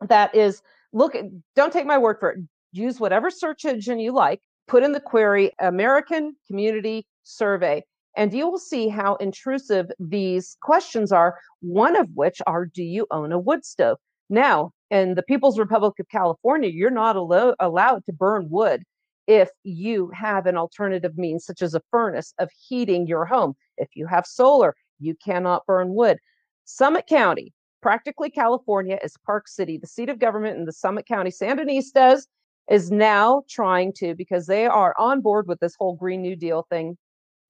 [0.08, 0.62] That is,
[0.94, 1.14] look,
[1.54, 2.38] don't take my word for it.
[2.72, 7.84] Use whatever search engine you like, put in the query American Community Survey
[8.16, 13.06] and you will see how intrusive these questions are, one of which are Do you
[13.10, 13.98] own a wood stove?
[14.28, 18.82] Now, in the People's Republic of California, you're not allo- allowed to burn wood
[19.26, 23.54] if you have an alternative means, such as a furnace, of heating your home.
[23.76, 26.18] If you have solar, you cannot burn wood.
[26.64, 31.30] Summit County, practically California, is Park City, the seat of government in the Summit County.
[31.30, 32.26] Sandinistas
[32.70, 36.66] is now trying to, because they are on board with this whole Green New Deal
[36.70, 36.96] thing,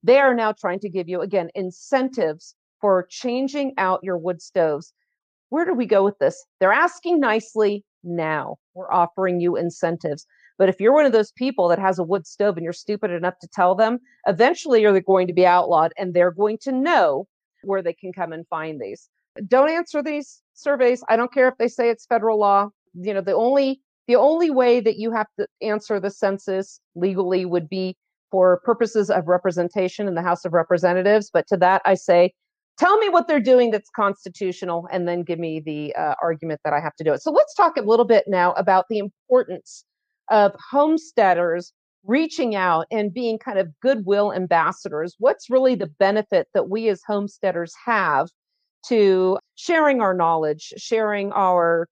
[0.03, 4.93] they are now trying to give you, again, incentives for changing out your wood stoves.
[5.49, 6.45] Where do we go with this?
[6.59, 8.57] They're asking nicely now.
[8.73, 10.25] We're offering you incentives.
[10.57, 13.11] But if you're one of those people that has a wood stove and you're stupid
[13.11, 17.27] enough to tell them, eventually you're going to be outlawed and they're going to know
[17.63, 19.09] where they can come and find these.
[19.47, 21.03] Don't answer these surveys.
[21.09, 22.69] I don't care if they say it's federal law.
[22.93, 27.45] You know, the only the only way that you have to answer the census legally
[27.45, 27.95] would be
[28.33, 31.29] for purposes of representation in the House of Representatives.
[31.31, 32.33] But to that, I say,
[32.79, 36.73] tell me what they're doing that's constitutional, and then give me the uh, argument that
[36.73, 37.21] I have to do it.
[37.21, 39.85] So let's talk a little bit now about the importance
[40.31, 41.73] of homesteaders
[42.05, 45.15] reaching out and being kind of goodwill ambassadors.
[45.19, 48.29] What's really the benefit that we as homesteaders have
[48.87, 51.87] to sharing our knowledge, sharing our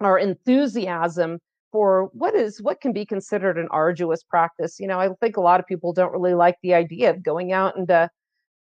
[0.00, 1.38] our enthusiasm
[1.74, 4.78] for what is what can be considered an arduous practice.
[4.78, 7.50] You know, I think a lot of people don't really like the idea of going
[7.50, 8.06] out and uh,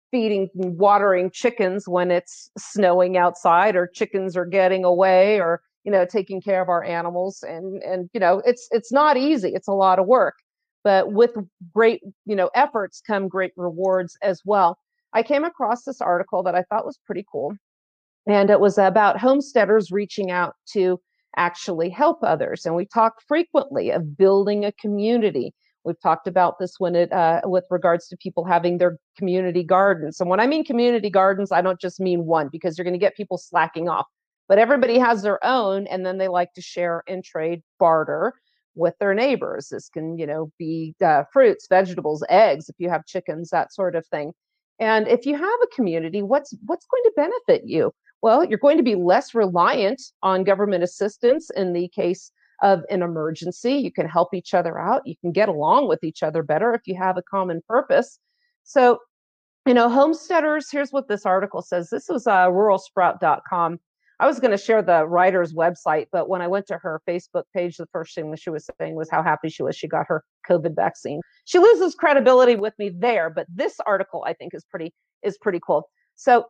[0.10, 6.08] feeding, watering chickens when it's snowing outside, or chickens are getting away, or you know,
[6.08, 7.44] taking care of our animals.
[7.48, 9.50] And and you know, it's it's not easy.
[9.54, 10.34] It's a lot of work,
[10.84, 11.36] but with
[11.72, 14.80] great you know efforts come great rewards as well.
[15.14, 17.56] I came across this article that I thought was pretty cool,
[18.26, 21.00] and it was about homesteaders reaching out to
[21.38, 22.66] actually help others.
[22.66, 25.54] And we talk frequently of building a community.
[25.84, 30.20] We've talked about this when it uh, with regards to people having their community gardens.
[30.20, 33.00] And when I mean community gardens, I don't just mean one because you're going to
[33.00, 34.06] get people slacking off.
[34.48, 38.34] But everybody has their own, and then they like to share and trade barter
[38.76, 39.70] with their neighbors.
[39.70, 43.96] This can, you know, be uh, fruits, vegetables, eggs, if you have chickens, that sort
[43.96, 44.34] of thing.
[44.80, 47.94] And if you have a community, what's what's going to benefit you?
[48.24, 53.04] Well, you're going to be less reliant on government assistance in the case of an
[53.04, 53.74] emergency.
[53.74, 55.02] You can help each other out.
[55.06, 58.20] You can get along with each other better if you have a common purpose.
[58.64, 59.00] So,
[59.66, 61.90] you know, homesteaders, here's what this article says.
[61.90, 63.80] This was uh, ruralsprout.com.
[64.22, 67.44] I was going to share the writer's website, but when I went to her Facebook
[67.54, 70.06] page, the first thing that she was saying was how happy she was she got
[70.08, 71.20] her COVID vaccine.
[71.44, 74.94] She loses credibility with me there, but this article I think is pretty
[75.24, 75.90] is pretty cool.
[76.16, 76.46] So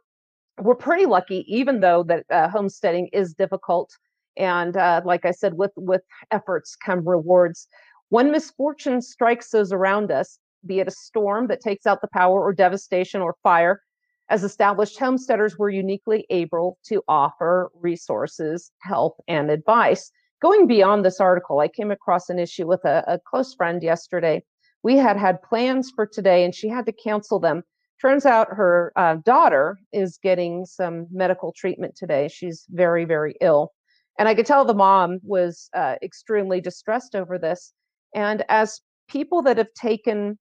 [0.62, 3.92] we're pretty lucky, even though that uh, homesteading is difficult.
[4.38, 6.02] And uh, like I said, with with
[6.32, 7.68] efforts come rewards.
[8.10, 12.42] When misfortune strikes those around us, be it a storm that takes out the power,
[12.42, 13.82] or devastation, or fire,
[14.30, 20.12] as established homesteaders, we're uniquely able to offer resources, help, and advice.
[20.42, 24.44] Going beyond this article, I came across an issue with a, a close friend yesterday.
[24.84, 27.64] We had had plans for today, and she had to cancel them
[28.04, 32.28] turns out her uh, daughter is getting some medical treatment today.
[32.28, 33.72] She's very, very ill.
[34.20, 37.72] And I could tell the mom was uh, extremely distressed over this.
[38.14, 40.38] And as people that have taken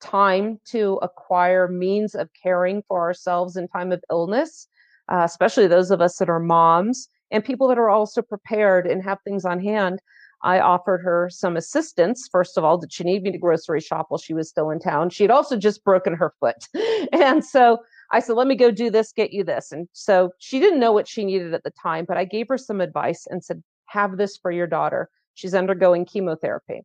[0.00, 4.68] time to acquire means of caring for ourselves in time of illness,
[5.12, 9.02] uh, especially those of us that are moms, and people that are also prepared and
[9.02, 9.98] have things on hand,
[10.44, 12.28] I offered her some assistance.
[12.30, 14.80] First of all, did she need me to grocery shop while she was still in
[14.80, 15.10] town?
[15.10, 16.66] She had also just broken her foot.
[17.12, 17.78] and so
[18.12, 19.72] I said, let me go do this, get you this.
[19.72, 22.58] And so she didn't know what she needed at the time, but I gave her
[22.58, 25.08] some advice and said, have this for your daughter.
[25.34, 26.82] She's undergoing chemotherapy.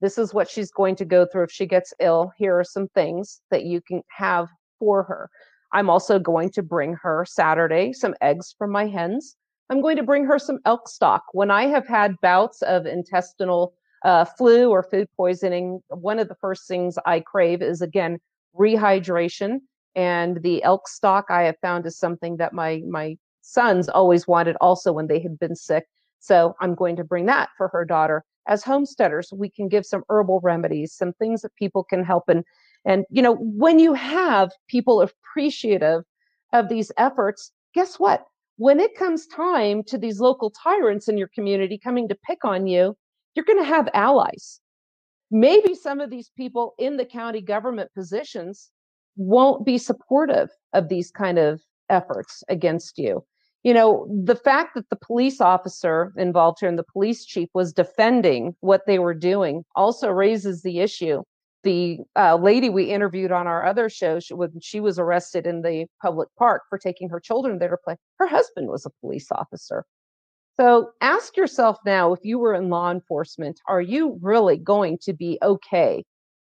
[0.00, 2.32] This is what she's going to go through if she gets ill.
[2.36, 4.48] Here are some things that you can have
[4.78, 5.30] for her.
[5.72, 9.36] I'm also going to bring her Saturday some eggs from my hens
[9.70, 11.24] I'm going to bring her some elk stock.
[11.32, 16.36] When I have had bouts of intestinal uh, flu or food poisoning, one of the
[16.36, 18.18] first things I crave is again
[18.58, 19.58] rehydration.
[19.94, 24.56] And the elk stock I have found is something that my my sons always wanted
[24.60, 25.86] also when they had been sick.
[26.20, 30.02] So I'm going to bring that for her daughter as homesteaders, we can give some
[30.08, 32.24] herbal remedies, some things that people can help.
[32.28, 32.44] And,
[32.84, 36.02] and, you know, when you have people appreciative
[36.52, 38.24] of these efforts, guess what?
[38.58, 42.66] When it comes time to these local tyrants in your community coming to pick on
[42.66, 42.96] you,
[43.34, 44.60] you're going to have allies.
[45.30, 48.70] Maybe some of these people in the county government positions
[49.16, 53.24] won't be supportive of these kind of efforts against you.
[53.62, 57.72] You know, the fact that the police officer involved here and the police chief was
[57.72, 61.22] defending what they were doing also raises the issue.
[61.64, 65.62] The uh, lady we interviewed on our other show, she, when she was arrested in
[65.62, 69.28] the public park for taking her children there to play, her husband was a police
[69.32, 69.84] officer.
[70.56, 75.12] So ask yourself now if you were in law enforcement, are you really going to
[75.12, 76.04] be okay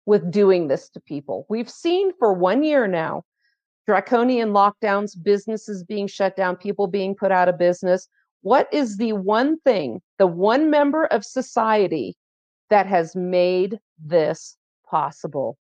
[0.06, 1.46] with doing this to people?
[1.48, 3.22] We've seen for one year now
[3.86, 8.08] draconian lockdowns, businesses being shut down, people being put out of business.
[8.42, 12.16] What is the one thing, the one member of society
[12.70, 14.56] that has made this
[14.92, 15.58] possible?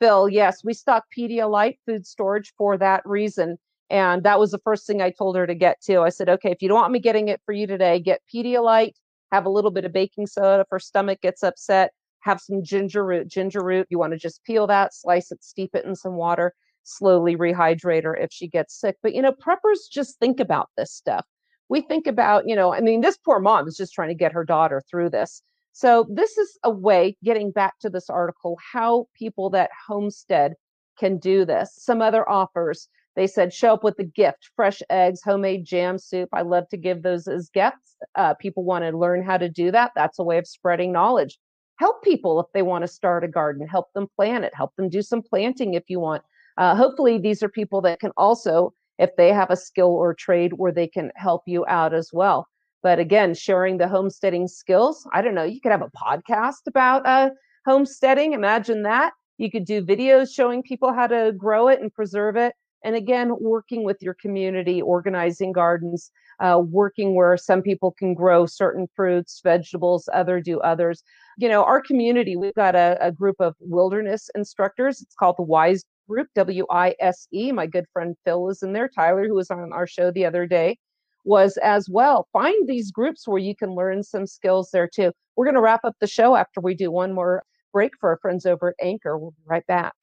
[0.00, 3.56] Phil, yes, we stock Pedialyte food storage for that reason.
[3.90, 6.00] And that was the first thing I told her to get to.
[6.00, 8.94] I said, okay, if you don't want me getting it for you today, get Pedialyte,
[9.32, 13.04] have a little bit of baking soda if her stomach gets upset, have some ginger
[13.04, 13.28] root.
[13.28, 16.54] Ginger root, you want to just peel that, slice it, steep it in some water,
[16.82, 18.96] slowly rehydrate her if she gets sick.
[19.02, 21.26] But, you know, preppers just think about this stuff.
[21.68, 24.32] We think about, you know, I mean, this poor mom is just trying to get
[24.32, 25.42] her daughter through this.
[25.74, 30.54] So, this is a way, getting back to this article, how people that homestead
[30.98, 31.74] can do this.
[31.76, 36.28] Some other offers they said, show up with a gift fresh eggs, homemade jam soup.
[36.32, 37.96] I love to give those as gifts.
[38.16, 39.92] Uh, people want to learn how to do that.
[39.94, 41.38] That's a way of spreading knowledge.
[41.76, 44.88] Help people if they want to start a garden, help them plant it, help them
[44.88, 46.22] do some planting if you want.
[46.56, 50.52] Uh, hopefully, these are people that can also, if they have a skill or trade,
[50.54, 52.46] where they can help you out as well.
[52.84, 55.04] But again, sharing the homesteading skills.
[55.12, 57.30] I don't know, you could have a podcast about uh,
[57.66, 58.34] homesteading.
[58.34, 59.12] Imagine that.
[59.38, 62.54] You could do videos showing people how to grow it and preserve it
[62.84, 66.10] and again, working with your community, organizing gardens,
[66.40, 71.02] uh, working where some people can grow certain fruits, vegetables, other do others.
[71.38, 75.00] You know, our community, we've got a, a group of wilderness instructors.
[75.00, 77.50] It's called the WISE Group, W I S E.
[77.50, 78.90] My good friend Phil is in there.
[78.94, 80.76] Tyler, who was on our show the other day,
[81.24, 82.28] was as well.
[82.32, 85.12] Find these groups where you can learn some skills there too.
[85.36, 88.18] We're going to wrap up the show after we do one more break for our
[88.18, 89.18] friends over at Anchor.
[89.18, 89.94] We'll be right back.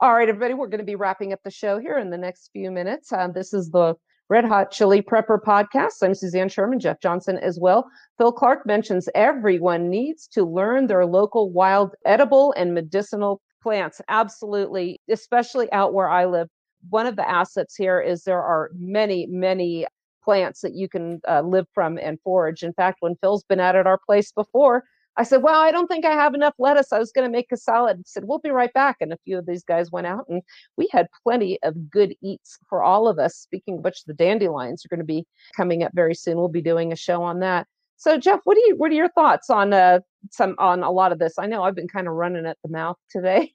[0.00, 2.50] All right, everybody, we're going to be wrapping up the show here in the next
[2.52, 3.12] few minutes.
[3.12, 3.94] Um, this is the
[4.28, 6.02] Red Hot Chili Prepper podcast.
[6.02, 7.88] I'm Suzanne Sherman, Jeff Johnson as well.
[8.18, 14.00] Phil Clark mentions everyone needs to learn their local wild edible and medicinal plants.
[14.08, 16.48] Absolutely, especially out where I live.
[16.90, 19.86] One of the assets here is there are many, many
[20.24, 22.62] plants that you can uh, live from and forage.
[22.62, 24.84] In fact, when Phil's been out at our place before,
[25.16, 26.92] I said, Well, I don't think I have enough lettuce.
[26.92, 27.96] I was going to make a salad.
[27.96, 28.98] He said, We'll be right back.
[29.00, 30.42] And a few of these guys went out and
[30.76, 33.34] we had plenty of good eats for all of us.
[33.34, 35.26] Speaking of which, the dandelions are going to be
[35.56, 36.36] coming up very soon.
[36.36, 37.66] We'll be doing a show on that.
[37.96, 40.00] So, Jeff, what do you what are your thoughts on uh,
[40.30, 41.34] some on a lot of this?
[41.36, 43.54] I know I've been kind of running at the mouth today.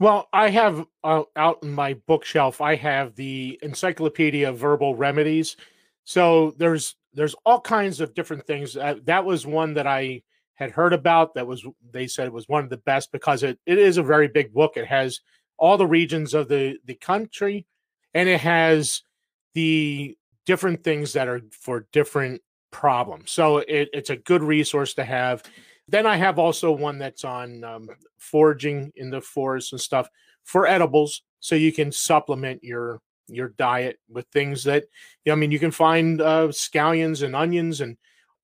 [0.00, 2.60] Well, I have uh, out in my bookshelf.
[2.60, 5.56] I have the Encyclopedia of Herbal Remedies.
[6.04, 8.76] So there's there's all kinds of different things.
[8.76, 10.22] Uh, that was one that I
[10.54, 13.58] had heard about that was they said it was one of the best because it,
[13.66, 15.20] it is a very big book it has
[15.56, 17.64] all the regions of the the country
[18.12, 19.02] and it has
[19.54, 22.42] the different things that are for different
[22.72, 25.44] problems so it, it's a good resource to have
[25.88, 30.08] then i have also one that's on um, foraging in the forest and stuff
[30.44, 34.84] for edibles so you can supplement your your diet with things that
[35.24, 37.96] you know, i mean you can find uh, scallions and onions and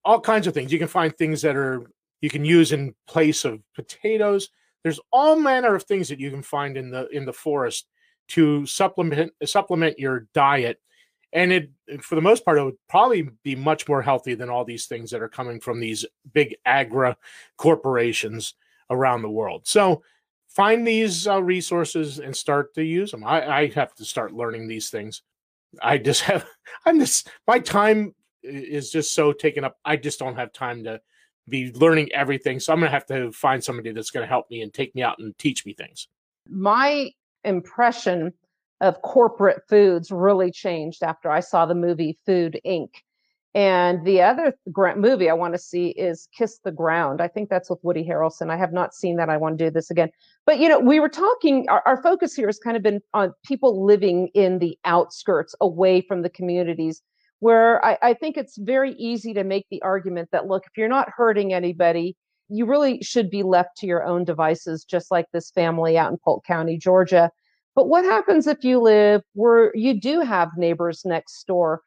[0.05, 1.87] all kinds of things you can find things that are
[2.25, 4.49] you can use in place of potatoes.
[4.83, 7.87] There's all manner of things that you can find in the in the forest
[8.29, 10.81] to supplement supplement your diet.
[11.35, 11.71] And it
[12.01, 15.11] for the most part, it would probably be much more healthy than all these things
[15.11, 17.15] that are coming from these big agri
[17.57, 18.55] corporations
[18.89, 19.67] around the world.
[19.67, 20.03] So
[20.49, 23.25] find these uh, resources and start to use them.
[23.25, 25.23] I, I have to start learning these things.
[25.83, 26.47] I just have
[26.87, 28.15] I'm just my time
[28.45, 29.77] is just so taken up.
[29.85, 31.01] I just don't have time to
[31.49, 32.61] be learning everything.
[32.61, 34.95] So I'm going to have to find somebody that's going to help me and take
[34.95, 36.09] me out and teach me things.
[36.49, 37.11] My
[37.45, 38.33] impression
[38.85, 42.91] of corporate foods really changed after I saw the movie Food Inc.
[43.55, 44.53] And the other
[44.97, 47.23] movie I want to see is Kiss the Ground.
[47.23, 48.51] I think that's with Woody Harrelson.
[48.51, 49.31] I have not seen that.
[49.31, 50.11] I want to do this again.
[50.45, 53.33] But, you know, we were talking, our, our focus here has kind of been on
[53.47, 57.01] people living in the outskirts away from the communities
[57.39, 60.89] where I, I think it's very easy to make the argument that, look, if you're
[60.89, 62.17] not hurting anybody,
[62.49, 66.19] you really should be left to your own devices, just like this family out in
[66.23, 67.31] Polk County, Georgia.
[67.75, 71.83] But what happens if you live where you do have neighbors next door?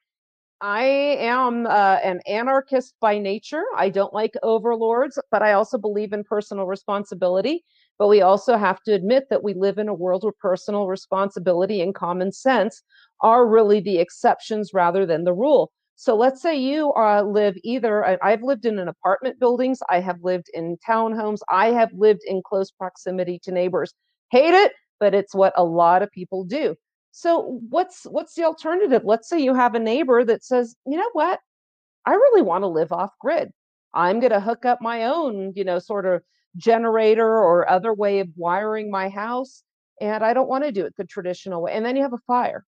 [0.59, 3.63] I am uh, an anarchist by nature.
[3.75, 7.63] I don't like overlords, but I also believe in personal responsibility.
[7.99, 11.81] But we also have to admit that we live in a world where personal responsibility
[11.81, 12.81] and common sense
[13.21, 15.71] are really the exceptions rather than the rule.
[15.95, 20.17] So let's say you uh, live either, I've lived in an apartment buildings, I have
[20.23, 23.93] lived in townhomes, I have lived in close proximity to neighbors.
[24.29, 26.75] Hate it, but it's what a lot of people do.
[27.11, 29.03] So what's what's the alternative?
[29.05, 31.39] Let's say you have a neighbor that says, you know what,
[32.05, 33.51] I really want to live off grid.
[33.93, 36.21] I'm going to hook up my own, you know, sort of
[36.55, 39.63] generator or other way of wiring my house,
[39.99, 41.73] and I don't want to do it the traditional way.
[41.73, 42.65] And then you have a fire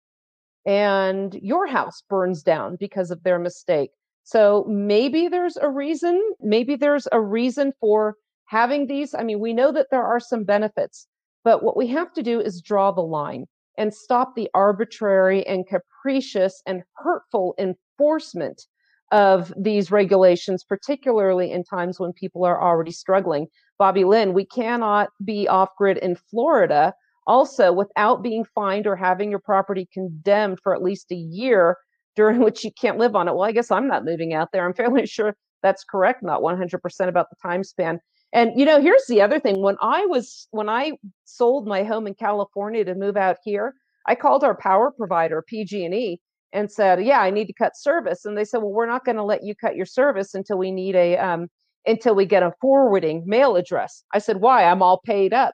[0.65, 3.91] and your house burns down because of their mistake.
[4.23, 8.15] So maybe there's a reason, maybe there's a reason for
[8.45, 9.13] having these.
[9.13, 11.07] I mean, we know that there are some benefits,
[11.45, 13.45] but what we have to do is draw the line
[13.77, 18.63] and stop the arbitrary and capricious and hurtful enforcement
[19.11, 23.47] of these regulations, particularly in times when people are already struggling.
[23.77, 26.93] Bobby Lynn, we cannot be off grid in Florida
[27.27, 31.77] also without being fined or having your property condemned for at least a year
[32.15, 33.35] during which you can't live on it.
[33.35, 34.65] Well, I guess I'm not moving out there.
[34.65, 37.99] I'm fairly sure that's correct, not 100% about the time span.
[38.33, 39.61] And you know, here's the other thing.
[39.61, 40.93] When I was when I
[41.25, 43.73] sold my home in California to move out here,
[44.07, 46.19] I called our power provider, PG&E,
[46.53, 49.17] and said, "Yeah, I need to cut service." And they said, "Well, we're not going
[49.17, 51.47] to let you cut your service until we need a um,
[51.85, 54.65] until we get a forwarding mail address." I said, "Why?
[54.65, 55.53] I'm all paid up."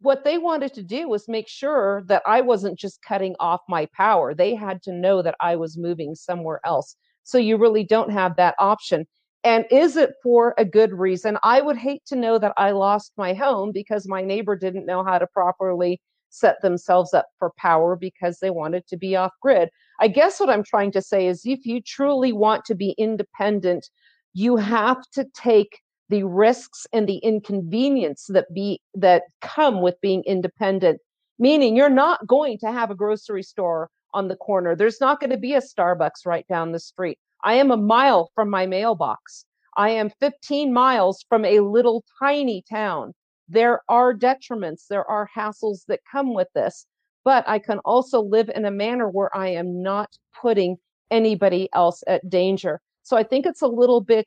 [0.00, 3.86] what they wanted to do was make sure that I wasn't just cutting off my
[3.96, 4.34] power.
[4.34, 6.96] They had to know that I was moving somewhere else.
[7.24, 9.06] So you really don't have that option.
[9.44, 11.38] And is it for a good reason?
[11.42, 15.04] I would hate to know that I lost my home because my neighbor didn't know
[15.04, 19.70] how to properly set themselves up for power because they wanted to be off grid.
[20.00, 23.88] I guess what I'm trying to say is if you truly want to be independent,
[24.34, 30.22] you have to take the risks and the inconvenience that be that come with being
[30.26, 31.00] independent
[31.38, 35.30] meaning you're not going to have a grocery store on the corner there's not going
[35.30, 39.44] to be a starbucks right down the street i am a mile from my mailbox.
[39.76, 43.12] I am 15 miles from a little tiny town.
[43.48, 46.86] There are detriments there are hassles that come with this
[47.24, 50.10] but i can also live in a manner where i am not
[50.40, 50.76] putting
[51.10, 52.80] anybody else at danger.
[53.02, 54.26] So i think it's a little bit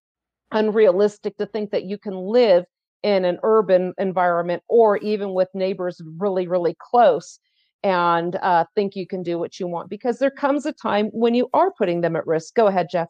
[0.52, 2.66] unrealistic to think that you can live
[3.04, 7.40] in an urban environment or even with neighbors really, really close
[7.84, 11.34] and uh, think you can do what you want because there comes a time when
[11.34, 12.56] you are putting them at risk.
[12.56, 13.08] Go ahead, Jeff.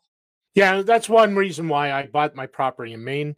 [0.55, 3.35] Yeah, that's one reason why I bought my property in Maine.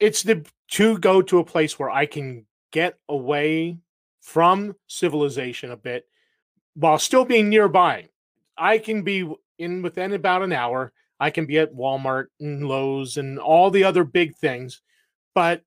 [0.00, 3.78] It's the to go to a place where I can get away
[4.20, 6.06] from civilization a bit
[6.74, 8.08] while still being nearby.
[8.56, 13.16] I can be in within about an hour I can be at Walmart and Lowe's
[13.16, 14.82] and all the other big things,
[15.34, 15.62] but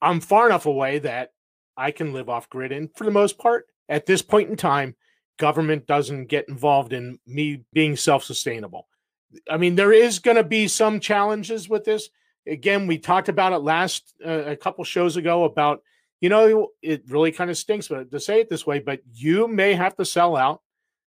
[0.00, 1.32] I'm far enough away that
[1.76, 2.72] I can live off grid.
[2.72, 4.94] And for the most part, at this point in time,
[5.38, 8.88] government doesn't get involved in me being self sustainable.
[9.50, 12.08] I mean, there is going to be some challenges with this.
[12.46, 15.82] Again, we talked about it last uh, a couple shows ago about,
[16.20, 19.74] you know, it really kind of stinks to say it this way, but you may
[19.74, 20.62] have to sell out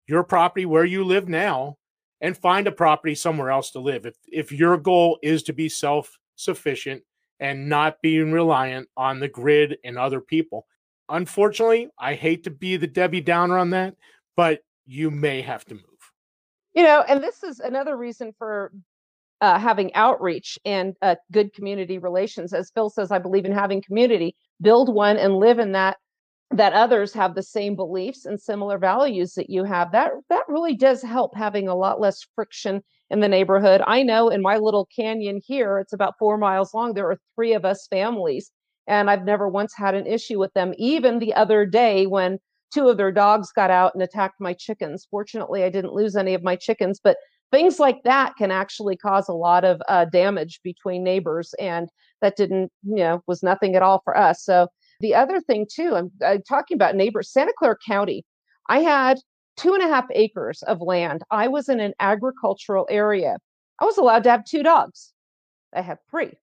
[0.08, 1.78] your property where you live now
[2.22, 4.06] and find a property somewhere else to live.
[4.06, 7.04] If if your goal is to be self-sufficient
[7.40, 10.66] and not being reliant on the grid and other people.
[11.10, 13.96] Unfortunately, I hate to be the Debbie Downer on that,
[14.36, 15.84] but you may have to move.
[16.74, 18.72] You know, and this is another reason for
[19.42, 22.54] uh, having outreach and uh, good community relations.
[22.54, 24.36] As Phil says, I believe in having community.
[24.62, 25.98] Build one and live in that
[26.52, 30.76] that others have the same beliefs and similar values that you have that that really
[30.76, 34.88] does help having a lot less friction in the neighborhood i know in my little
[34.96, 38.52] canyon here it's about four miles long there are three of us families
[38.88, 42.38] and i've never once had an issue with them even the other day when
[42.74, 46.34] two of their dogs got out and attacked my chickens fortunately i didn't lose any
[46.34, 47.18] of my chickens but
[47.52, 51.90] things like that can actually cause a lot of uh, damage between neighbors and
[52.22, 54.68] that didn't you know was nothing at all for us so
[55.00, 58.24] the other thing, too, I'm, I'm talking about neighbors, Santa Clara County.
[58.70, 59.20] I had
[59.58, 61.22] two and a half acres of land.
[61.32, 63.38] I was in an agricultural area.
[63.80, 65.14] I was allowed to have two dogs.
[65.74, 66.34] I had three.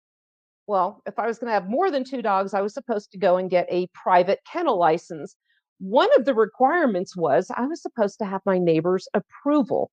[0.66, 3.18] Well, if I was going to have more than two dogs, I was supposed to
[3.18, 5.36] go and get a private kennel license.
[5.78, 9.90] One of the requirements was I was supposed to have my neighbor's approval.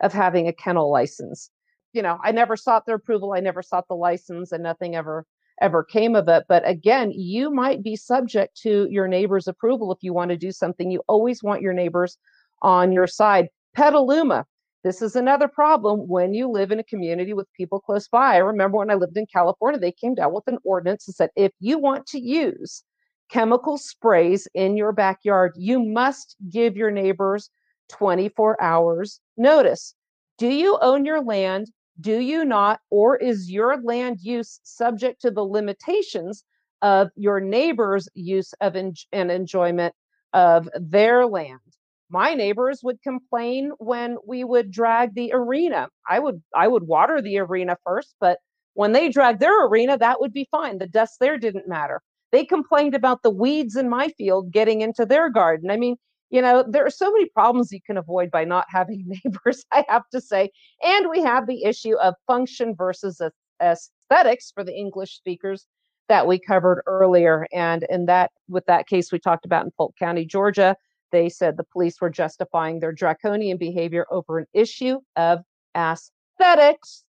[0.00, 1.50] of having a kennel license.
[1.92, 5.24] You know, I never sought their approval, I never sought the license, and nothing ever
[5.60, 6.44] ever came of it.
[6.48, 10.52] But again, you might be subject to your neighbor's approval if you want to do
[10.52, 10.90] something.
[10.90, 12.18] You always want your neighbors
[12.62, 13.48] on your side.
[13.74, 14.44] Petaluma.
[14.86, 18.36] This is another problem when you live in a community with people close by.
[18.36, 21.30] I remember when I lived in California, they came down with an ordinance that said
[21.34, 22.84] if you want to use
[23.28, 27.50] chemical sprays in your backyard, you must give your neighbors
[27.88, 29.92] 24 hours notice.
[30.38, 31.66] Do you own your land?
[32.00, 32.78] Do you not?
[32.88, 36.44] Or is your land use subject to the limitations
[36.82, 39.96] of your neighbor's use of en- and enjoyment
[40.32, 41.75] of their land?
[42.08, 45.88] My neighbors would complain when we would drag the arena.
[46.08, 48.38] I would I would water the arena first, but
[48.74, 50.78] when they dragged their arena, that would be fine.
[50.78, 52.02] The dust there didn't matter.
[52.30, 55.70] They complained about the weeds in my field getting into their garden.
[55.70, 55.96] I mean,
[56.30, 59.84] you know, there are so many problems you can avoid by not having neighbors, I
[59.88, 60.50] have to say.
[60.82, 63.20] And we have the issue of function versus
[63.62, 65.66] aesthetics for the English speakers
[66.08, 67.46] that we covered earlier.
[67.52, 70.76] And in that, with that case we talked about in Polk County, Georgia,
[71.12, 75.40] they said the police were justifying their draconian behavior over an issue of
[75.76, 77.04] aesthetics,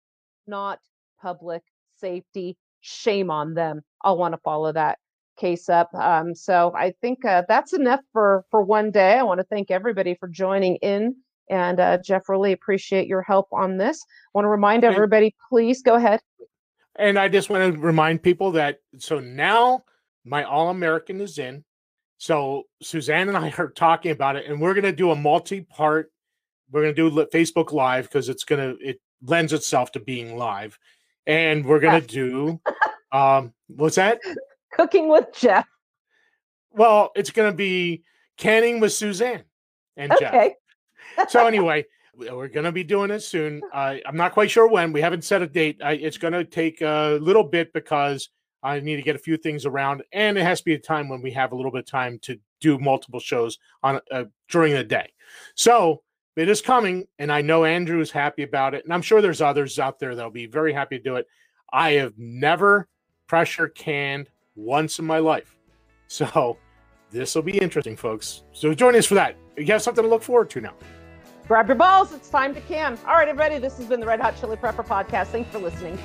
[0.47, 0.79] not
[1.21, 1.61] public
[1.97, 2.57] safety.
[2.81, 3.81] Shame on them.
[4.01, 4.99] I'll want to follow that
[5.37, 5.93] case up.
[5.95, 9.17] Um, so I think uh, that's enough for for one day.
[9.17, 11.15] I want to thank everybody for joining in,
[11.49, 14.03] and uh, Jeff, really appreciate your help on this.
[14.03, 16.19] I want to remind everybody, please go ahead.
[16.97, 19.83] And I just want to remind people that so now
[20.25, 21.63] my All American is in.
[22.23, 26.09] So Suzanne and I are talking about it, and we're going to do a multi-part.
[26.71, 30.37] We're going to do Facebook Live because it's going to it lends itself to being
[30.37, 30.79] live,
[31.27, 32.61] and we're going to do.
[33.11, 34.21] Um, what's that?
[34.71, 35.67] Cooking with Jeff.
[36.71, 38.03] Well, it's going to be
[38.37, 39.43] canning with Suzanne
[39.97, 40.33] and Jeff.
[40.33, 40.55] okay.
[41.17, 41.29] Jeff.
[41.29, 43.61] so anyway, we're going to be doing it soon.
[43.73, 44.93] Uh, I'm not quite sure when.
[44.93, 45.81] We haven't set a date.
[45.83, 48.29] I, it's going to take a little bit because
[48.63, 51.09] I need to get a few things around, and it has to be a time
[51.09, 54.73] when we have a little bit of time to do multiple shows on uh, during
[54.73, 55.11] the day.
[55.55, 56.01] So
[56.35, 59.41] it is coming, and I know Andrew is happy about it, and I'm sure there's
[59.41, 61.27] others out there that'll be very happy to do it.
[61.71, 62.87] I have never
[63.27, 65.55] pressure canned once in my life.
[66.07, 66.57] So
[67.11, 68.43] this will be interesting, folks.
[68.53, 69.35] So join us for that.
[69.57, 70.73] You have something to look forward to now.
[71.47, 72.13] Grab your balls.
[72.13, 72.97] It's time to can.
[73.05, 73.57] All right, everybody.
[73.57, 75.27] This has been the Red Hot Chili Prepper Podcast.
[75.27, 75.97] Thanks for listening.